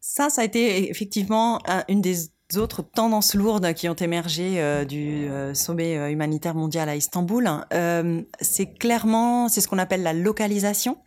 Ça, 0.00 0.28
ça 0.28 0.42
a 0.42 0.44
été 0.44 0.90
effectivement 0.90 1.60
une 1.88 2.02
des 2.02 2.33
autres 2.56 2.82
tendances 2.82 3.34
lourdes 3.34 3.72
qui 3.74 3.88
ont 3.88 3.94
émergé 3.94 4.60
euh, 4.60 4.84
du 4.84 5.26
euh, 5.26 5.54
sommet 5.54 5.96
euh, 5.96 6.10
humanitaire 6.10 6.54
mondial 6.54 6.88
à 6.88 6.96
Istanbul, 6.96 7.48
c'est 8.40 8.74
clairement, 8.74 9.48
c'est 9.48 9.60
ce 9.60 9.68
qu'on 9.68 9.78
appelle 9.78 10.02
la 10.02 10.12
localisation, 10.12 10.98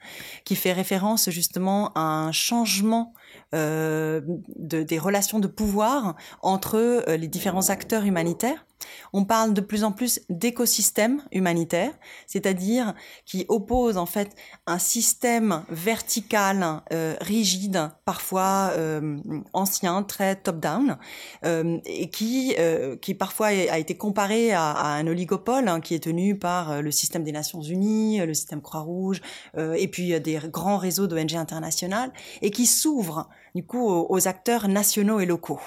qui 0.43 0.55
fait 0.55 0.73
référence 0.73 1.29
justement 1.29 1.91
à 1.93 2.01
un 2.01 2.31
changement 2.31 3.13
de, 3.53 4.23
des 4.57 4.99
relations 4.99 5.39
de 5.39 5.47
pouvoir 5.47 6.15
entre 6.41 7.05
les 7.07 7.27
différents 7.27 7.69
acteurs 7.69 8.03
humanitaires 8.03 8.65
on 9.13 9.25
parle 9.25 9.53
de 9.53 9.61
plus 9.61 9.83
en 9.83 9.91
plus 9.91 10.21
d'écosystèmes 10.29 11.21
humanitaires, 11.31 11.93
c'est-à-dire 12.25 12.93
qui 13.25 13.45
opposent 13.47 13.97
en 13.97 14.05
fait 14.05 14.35
un 14.65 14.79
système 14.79 15.63
vertical, 15.69 16.81
euh, 16.93 17.15
rigide, 17.21 17.89
parfois 18.05 18.71
euh, 18.77 19.17
ancien, 19.53 20.03
très 20.03 20.35
top-down, 20.35 20.97
euh, 21.45 21.79
et 21.85 22.09
qui, 22.09 22.55
qui 23.01 23.13
parfois 23.13 23.47
a 23.47 23.77
été 23.77 23.95
comparé 23.95 24.51
à, 24.53 24.73
un 24.95 25.07
oligopole 25.07 25.67
hein, 25.67 25.81
qui 25.81 25.95
est 25.95 26.03
tenu 26.03 26.37
par 26.37 26.81
le 26.81 26.91
système 26.91 27.23
des 27.23 27.31
Nations 27.31 27.61
Unies, 27.61 28.19
le 28.19 28.33
système 28.33 28.61
Croix-Rouge, 28.61 29.21
et 29.57 29.87
puis 29.87 30.19
des 30.19 30.39
grands 30.45 30.77
réseaux 30.77 31.07
d'ONG 31.07 31.35
internationales, 31.35 32.11
et 32.41 32.51
qui 32.51 32.65
s'ouvre 32.65 33.29
du 33.55 33.65
coup 33.65 33.87
aux 33.87 34.27
acteurs 34.27 34.67
nationaux 34.67 35.19
et 35.19 35.25
locaux. 35.25 35.59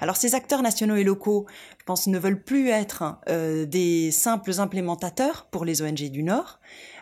Alors 0.00 0.16
ces 0.16 0.34
acteurs 0.34 0.62
nationaux 0.62 0.96
et 0.96 1.04
locaux, 1.04 1.46
je 1.78 1.84
pense, 1.84 2.06
ne 2.06 2.18
veulent 2.18 2.42
plus 2.42 2.68
être 2.68 3.18
euh, 3.28 3.66
des 3.66 4.10
simples 4.10 4.60
implémentateurs 4.60 5.46
pour 5.50 5.64
les 5.64 5.82
ONG 5.82 6.10
du 6.10 6.22
Nord. 6.22 6.60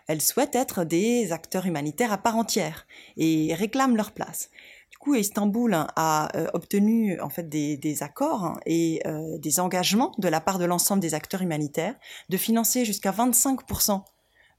Elles 0.08 0.20
souhaitent 0.20 0.56
être 0.56 0.84
des 0.84 1.32
acteurs 1.32 1.66
humanitaires 1.66 2.12
à 2.12 2.18
part 2.18 2.36
entière 2.36 2.86
et 3.16 3.54
réclament 3.54 3.96
leur 3.96 4.12
place. 4.12 4.50
Du 4.90 4.98
coup, 4.98 5.14
Istanbul 5.14 5.74
a 5.74 6.36
euh, 6.36 6.46
obtenu 6.52 7.20
en 7.20 7.28
fait 7.28 7.48
des, 7.48 8.02
accords 8.02 8.60
et 8.66 9.00
euh, 9.06 9.38
des 9.38 9.58
engagements 9.58 10.12
de 10.18 10.28
la 10.28 10.40
part 10.40 10.58
de 10.58 10.64
l'ensemble 10.64 11.00
des 11.00 11.14
acteurs 11.14 11.42
humanitaires 11.42 11.94
de 12.28 12.36
financer 12.36 12.84
jusqu'à 12.84 13.10
25% 13.10 14.02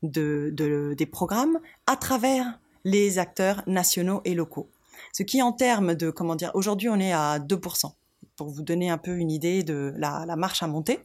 de, 0.01 0.93
des 0.97 1.05
programmes 1.05 1.59
à 1.87 1.95
travers 1.95 2.59
les 2.83 3.19
acteurs 3.19 3.63
nationaux 3.67 4.21
et 4.25 4.33
locaux. 4.33 4.69
Ce 5.13 5.23
qui, 5.23 5.41
en 5.41 5.53
termes 5.53 5.95
de, 5.95 6.09
comment 6.09 6.35
dire, 6.35 6.51
aujourd'hui 6.53 6.89
on 6.89 6.99
est 6.99 7.13
à 7.13 7.39
2% 7.39 7.91
pour 8.35 8.49
vous 8.49 8.61
donner 8.61 8.89
un 8.89 8.97
peu 8.97 9.17
une 9.17 9.31
idée 9.31 9.63
de 9.63 9.93
la, 9.97 10.35
marche 10.35 10.63
à 10.63 10.67
monter. 10.67 10.99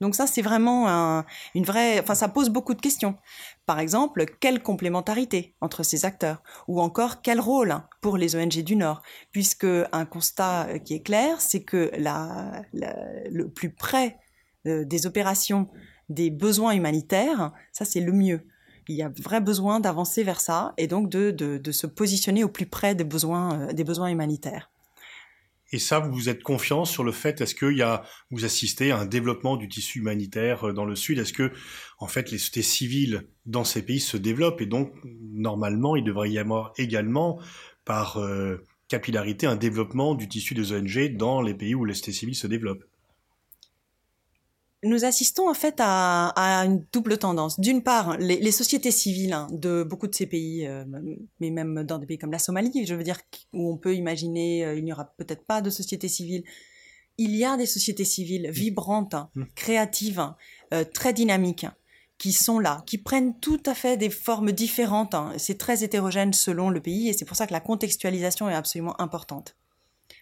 Donc 0.00 0.14
ça, 0.14 0.26
c'est 0.26 0.40
vraiment 0.40 1.24
une 1.54 1.64
vraie... 1.64 2.00
Enfin, 2.00 2.14
ça 2.14 2.28
pose 2.28 2.48
beaucoup 2.48 2.72
de 2.72 2.80
questions. 2.80 3.16
Par 3.66 3.80
exemple, 3.80 4.24
quelle 4.40 4.62
complémentarité 4.62 5.54
entre 5.60 5.82
ces 5.82 6.06
acteurs? 6.06 6.42
Ou 6.68 6.80
encore, 6.80 7.20
quel 7.20 7.38
rôle 7.38 7.76
pour 8.00 8.16
les 8.16 8.34
ONG 8.34 8.62
du 8.62 8.76
Nord? 8.76 9.02
Puisque 9.30 9.66
un 9.92 10.06
constat 10.06 10.78
qui 10.86 10.94
est 10.94 11.02
clair, 11.02 11.40
c'est 11.40 11.62
que 11.62 11.90
la, 11.98 12.62
le 12.72 13.50
plus 13.50 13.74
près 13.74 14.18
euh, 14.66 14.84
des 14.84 15.06
opérations 15.06 15.68
des 16.10 16.28
besoins 16.28 16.72
humanitaires, 16.72 17.52
ça 17.72 17.86
c'est 17.86 18.00
le 18.00 18.12
mieux. 18.12 18.42
Il 18.88 18.96
y 18.96 19.02
a 19.02 19.08
vrai 19.08 19.40
besoin 19.40 19.80
d'avancer 19.80 20.22
vers 20.22 20.40
ça 20.40 20.74
et 20.76 20.86
donc 20.86 21.08
de, 21.08 21.30
de, 21.30 21.56
de, 21.56 21.72
se 21.72 21.86
positionner 21.86 22.44
au 22.44 22.48
plus 22.48 22.66
près 22.66 22.94
des 22.94 23.04
besoins, 23.04 23.60
euh, 23.60 23.72
des 23.72 23.84
besoins 23.84 24.08
humanitaires. 24.08 24.70
Et 25.72 25.78
ça, 25.78 26.00
vous 26.00 26.28
êtes 26.28 26.42
confiant 26.42 26.84
sur 26.84 27.04
le 27.04 27.12
fait, 27.12 27.40
est-ce 27.40 27.54
que 27.54 27.72
y 27.72 27.82
a, 27.82 28.02
vous 28.30 28.44
assistez 28.44 28.90
à 28.90 28.98
un 28.98 29.06
développement 29.06 29.56
du 29.56 29.68
tissu 29.68 30.00
humanitaire 30.00 30.68
euh, 30.68 30.72
dans 30.72 30.84
le 30.84 30.96
Sud? 30.96 31.18
Est-ce 31.18 31.32
que, 31.32 31.52
en 31.98 32.08
fait, 32.08 32.30
les 32.30 32.38
sociétés 32.38 32.62
civiles 32.62 33.28
dans 33.46 33.64
ces 33.64 33.82
pays 33.82 34.00
se 34.00 34.16
développent 34.16 34.60
et 34.60 34.66
donc, 34.66 34.92
normalement, 35.04 35.96
il 35.96 36.04
devrait 36.04 36.30
y 36.30 36.38
avoir 36.38 36.72
également, 36.76 37.40
par 37.84 38.18
euh, 38.18 38.56
capillarité, 38.88 39.46
un 39.46 39.56
développement 39.56 40.14
du 40.14 40.28
tissu 40.28 40.54
des 40.54 40.72
ONG 40.72 41.16
dans 41.16 41.40
les 41.40 41.54
pays 41.54 41.74
où 41.74 41.84
les 41.84 41.94
sociétés 41.94 42.18
civiles 42.18 42.36
se 42.36 42.46
développent? 42.48 42.89
Nous 44.82 45.04
assistons 45.04 45.48
en 45.48 45.54
fait 45.54 45.76
à, 45.78 46.32
une 46.64 46.84
double 46.92 47.18
tendance. 47.18 47.60
D'une 47.60 47.82
part, 47.82 48.16
les, 48.18 48.50
sociétés 48.50 48.90
civiles 48.90 49.32
hein, 49.32 49.46
de 49.52 49.82
beaucoup 49.82 50.06
de 50.06 50.14
ces 50.14 50.26
pays, 50.26 50.66
euh, 50.66 50.84
mais 51.38 51.50
même 51.50 51.84
dans 51.84 51.98
des 51.98 52.06
pays 52.06 52.18
comme 52.18 52.32
la 52.32 52.38
Somalie, 52.38 52.86
je 52.86 52.94
veux 52.94 53.02
dire, 53.02 53.18
où 53.52 53.72
on 53.72 53.76
peut 53.76 53.94
imaginer 53.94 54.64
euh, 54.64 54.74
il 54.76 54.84
n'y 54.84 54.92
aura 54.92 55.12
peut-être 55.16 55.44
pas 55.44 55.60
de 55.60 55.70
société 55.70 56.08
civile, 56.08 56.44
il 57.18 57.36
y 57.36 57.44
a 57.44 57.56
des 57.56 57.66
sociétés 57.66 58.04
civiles 58.04 58.48
mmh. 58.48 58.52
vibrantes, 58.52 59.14
mmh. 59.34 59.44
créatives, 59.54 60.32
euh, 60.72 60.84
très 60.84 61.12
dynamiques, 61.12 61.66
qui 62.16 62.32
sont 62.32 62.58
là, 62.58 62.82
qui 62.86 62.98
prennent 62.98 63.38
tout 63.40 63.62
à 63.66 63.74
fait 63.74 63.96
des 63.96 64.10
formes 64.10 64.52
différentes. 64.52 65.14
Hein. 65.14 65.32
C'est 65.36 65.58
très 65.58 65.84
hétérogène 65.84 66.32
selon 66.32 66.70
le 66.70 66.80
pays 66.80 67.08
et 67.08 67.12
c'est 67.12 67.24
pour 67.24 67.36
ça 67.36 67.46
que 67.46 67.52
la 67.52 67.60
contextualisation 67.60 68.48
est 68.48 68.54
absolument 68.54 68.98
importante. 69.00 69.56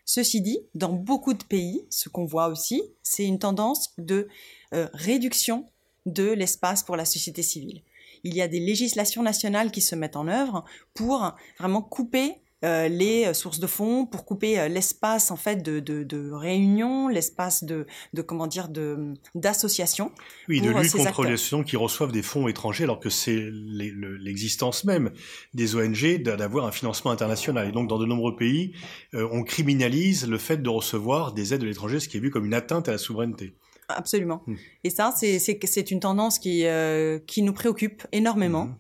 Ceci 0.09 0.41
dit, 0.41 0.61
dans 0.75 0.95
beaucoup 0.95 1.35
de 1.35 1.45
pays, 1.45 1.85
ce 1.91 2.09
qu'on 2.09 2.25
voit 2.25 2.49
aussi, 2.49 2.83
c'est 3.03 3.27
une 3.27 3.39
tendance 3.39 3.93
de 3.99 4.27
euh, 4.73 4.89
réduction 4.95 5.67
de 6.07 6.31
l'espace 6.31 6.83
pour 6.83 6.97
la 6.97 7.05
société 7.05 7.43
civile. 7.43 7.83
Il 8.25 8.35
y 8.35 8.41
a 8.41 8.49
des 8.49 8.59
législations 8.59 9.23
nationales 9.23 9.71
qui 9.71 9.83
se 9.83 9.95
mettent 9.95 10.17
en 10.17 10.27
œuvre 10.27 10.65
pour 10.95 11.35
vraiment 11.59 11.83
couper 11.83 12.41
euh, 12.65 12.89
les 12.89 13.27
euh, 13.27 13.35
sources 13.35 13.61
de 13.61 13.67
fonds 13.69 14.05
pour 14.05 14.25
couper 14.25 14.59
euh, 14.59 14.67
l'espace 14.67 15.31
en 15.31 15.37
fait 15.37 15.63
de, 15.63 15.79
de, 15.79 16.03
de 16.03 16.31
réunion, 16.33 17.07
l'espace 17.07 17.63
de, 17.63 17.87
de 18.15 18.23
comment 18.23 18.49
dire 18.49 18.69
de 18.69 19.15
d'association. 19.37 20.11
Oui, 20.49 20.61
de 20.61 20.71
lutte 20.71 20.91
contre 20.91 21.23
les 21.23 21.35
associations 21.35 21.63
qui 21.63 21.77
reçoivent 21.77 22.11
des 22.11 22.23
fonds 22.23 22.49
étrangers 22.49 22.85
alors 22.85 22.99
que 22.99 23.11
c'est 23.11 23.49
l'existence 23.53 24.85
même 24.85 25.13
des 25.55 25.77
ONG 25.77 26.21
d'avoir 26.23 26.67
un 26.67 26.73
financement 26.73 27.13
international. 27.13 27.69
Et 27.69 27.73
donc 27.73 27.89
dans 27.89 27.99
de 27.99 28.07
nombreux 28.07 28.35
pays, 28.35 28.73
on 29.13 29.45
criminalise 29.45 30.27
le 30.27 30.39
fait 30.39 30.57
de 30.57 30.69
recevoir 30.69 31.33
des 31.33 31.55
aides 31.55 31.61
de 31.61 31.67
l'étranger, 31.67 32.01
ce 32.01 32.09
qui 32.09 32.17
est 32.17 32.21
vu 32.21 32.31
comme 32.31 32.47
une 32.47 32.55
atteinte 32.55 32.89
à 32.89 32.93
la 32.93 32.99
souveraineté. 32.99 33.55
Absolument. 33.89 34.43
Hmm. 34.47 34.57
Et 34.85 34.91
ça, 34.91 35.15
c'est 35.17 35.91
une 35.91 36.01
tendance 36.01 36.39
qui, 36.39 36.67
euh, 36.67 37.19
qui 37.27 37.43
nous 37.43 37.55
préoccupe 37.55 38.07
énormément. 38.13 38.67
Hmm. 38.67 38.77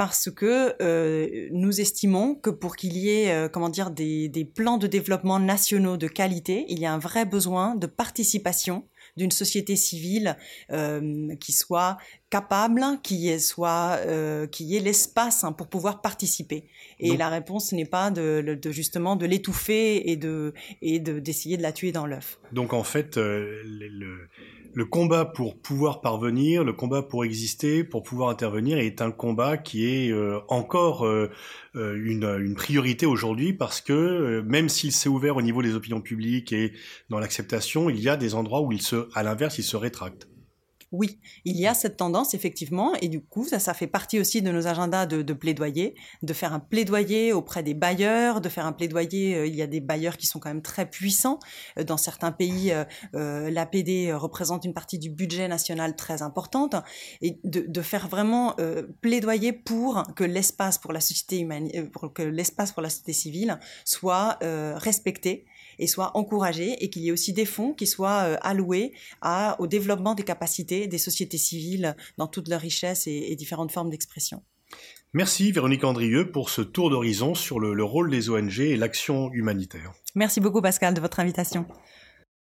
Parce 0.00 0.30
que 0.30 0.76
euh, 0.80 1.48
nous 1.52 1.78
estimons 1.78 2.34
que 2.34 2.48
pour 2.48 2.76
qu'il 2.76 2.96
y 2.96 3.10
ait, 3.10 3.32
euh, 3.32 3.50
comment 3.50 3.68
dire, 3.68 3.90
des, 3.90 4.50
plans 4.54 4.78
de 4.78 4.86
développement 4.86 5.38
nationaux 5.38 5.98
de 5.98 6.08
qualité, 6.08 6.64
il 6.70 6.78
y 6.78 6.86
a 6.86 6.92
un 6.94 6.98
vrai 6.98 7.26
besoin 7.26 7.74
de 7.74 7.86
participation 7.86 8.88
d'une 9.18 9.30
société 9.30 9.76
civile 9.76 10.38
euh, 10.72 11.36
qui 11.36 11.52
soit 11.52 11.98
capable, 12.30 12.82
qui 13.02 13.38
soit 13.40 13.98
euh, 14.06 14.46
qui 14.46 14.76
ait 14.76 14.80
l'espace 14.80 15.44
hein, 15.44 15.52
pour 15.52 15.66
pouvoir 15.66 16.00
participer. 16.00 16.64
Et 16.98 17.16
la 17.16 17.28
réponse 17.28 17.72
n'est 17.72 17.86
pas 17.86 18.10
de, 18.10 18.40
de, 18.40 18.70
justement 18.70 19.16
de 19.16 19.26
l'étouffer 19.26 20.10
et 20.10 20.16
de 20.16 20.54
et 20.80 21.00
d'essayer 21.00 21.56
de, 21.56 21.62
la 21.62 21.72
tuer 21.72 21.92
dans 21.92 22.06
l'œuf. 22.06 22.38
Donc 22.52 22.72
en 22.72 22.84
fait, 22.84 23.16
euh, 23.16 23.60
le, 23.64 24.28
le 24.72 24.84
combat 24.84 25.24
pour 25.24 25.56
pouvoir 25.56 26.00
parvenir, 26.00 26.64
le 26.64 26.72
combat 26.72 27.02
pour 27.02 27.24
exister, 27.24 27.82
pour 27.84 28.02
pouvoir 28.02 28.28
intervenir 28.28 28.78
est 28.78 29.02
un 29.02 29.10
combat 29.10 29.56
qui 29.56 29.86
est 29.86 30.12
euh, 30.12 30.38
encore 30.48 31.06
euh, 31.06 31.30
euh, 31.74 31.98
une, 32.04 32.24
une, 32.24 32.54
priorité 32.54 33.06
aujourd'hui 33.06 33.52
parce 33.52 33.80
que 33.80 34.42
même 34.46 34.68
s'il 34.68 34.92
s'est 34.92 35.08
ouvert 35.08 35.36
au 35.36 35.42
niveau 35.42 35.62
des 35.62 35.74
opinions 35.74 36.00
publiques 36.00 36.52
et 36.52 36.72
dans 37.08 37.18
l'acceptation, 37.18 37.90
il 37.90 38.00
y 38.00 38.08
a 38.08 38.16
des 38.16 38.34
endroits 38.34 38.60
où 38.60 38.72
il 38.72 38.82
se, 38.82 39.08
à 39.14 39.22
l'inverse, 39.22 39.58
il 39.58 39.64
se 39.64 39.76
rétracte. 39.76 40.29
Oui, 40.92 41.20
il 41.44 41.56
y 41.56 41.68
a 41.68 41.74
cette 41.74 41.96
tendance 41.98 42.34
effectivement, 42.34 42.94
et 43.00 43.08
du 43.08 43.20
coup, 43.20 43.44
ça, 43.44 43.60
ça 43.60 43.74
fait 43.74 43.86
partie 43.86 44.18
aussi 44.18 44.42
de 44.42 44.50
nos 44.50 44.66
agendas 44.66 45.06
de, 45.06 45.22
de 45.22 45.32
plaidoyer, 45.32 45.94
de 46.22 46.32
faire 46.32 46.52
un 46.52 46.58
plaidoyer 46.58 47.32
auprès 47.32 47.62
des 47.62 47.74
bailleurs, 47.74 48.40
de 48.40 48.48
faire 48.48 48.66
un 48.66 48.72
plaidoyer. 48.72 49.36
Euh, 49.36 49.46
il 49.46 49.54
y 49.54 49.62
a 49.62 49.68
des 49.68 49.78
bailleurs 49.78 50.16
qui 50.16 50.26
sont 50.26 50.40
quand 50.40 50.48
même 50.48 50.62
très 50.62 50.90
puissants. 50.90 51.38
Euh, 51.78 51.84
dans 51.84 51.96
certains 51.96 52.32
pays, 52.32 52.72
euh, 53.14 53.50
l'APD 53.50 54.12
représente 54.12 54.64
une 54.64 54.74
partie 54.74 54.98
du 54.98 55.10
budget 55.10 55.46
national 55.46 55.94
très 55.94 56.22
importante, 56.22 56.74
et 57.20 57.38
de, 57.44 57.64
de 57.68 57.82
faire 57.82 58.08
vraiment 58.08 58.56
plaidoyer 59.00 59.52
pour 59.52 60.02
que 60.16 60.24
l'espace 60.24 60.78
pour 60.78 60.92
la 60.92 61.00
société 61.00 61.38
humaine, 61.38 61.70
pour 61.90 62.12
que 62.12 62.22
l'espace 62.22 62.72
pour 62.72 62.82
la 62.82 62.90
société 62.90 63.12
civile 63.12 63.58
soit 63.84 64.38
respecté 64.76 65.46
et 65.78 65.86
soit 65.86 66.16
encouragé 66.16 66.82
et 66.82 66.90
qu'il 66.90 67.02
y 67.02 67.08
ait 67.08 67.12
aussi 67.12 67.32
des 67.32 67.44
fonds 67.44 67.72
qui 67.72 67.86
soient 67.86 68.24
euh, 68.24 68.36
alloués 68.42 68.92
à, 69.20 69.56
au 69.60 69.66
développement 69.66 70.14
des 70.14 70.22
capacités 70.22 70.86
des 70.86 70.98
sociétés 70.98 71.38
civiles 71.38 71.96
dans 72.18 72.26
toute 72.26 72.48
leur 72.48 72.60
richesse 72.60 73.06
et, 73.06 73.34
différentes 73.36 73.72
formes 73.72 73.90
d'expression. 73.90 74.42
Merci 75.12 75.50
Véronique 75.50 75.84
Andrieux 75.84 76.30
pour 76.30 76.50
ce 76.50 76.62
tour 76.62 76.90
d'horizon 76.90 77.34
sur 77.34 77.58
le, 77.58 77.74
le 77.74 77.84
rôle 77.84 78.10
des 78.10 78.28
ONG 78.28 78.60
et 78.60 78.76
l'action 78.76 79.30
humanitaire. 79.32 79.92
Merci 80.14 80.40
beaucoup 80.40 80.60
Pascal 80.60 80.94
de 80.94 81.00
votre 81.00 81.20
invitation. 81.20 81.66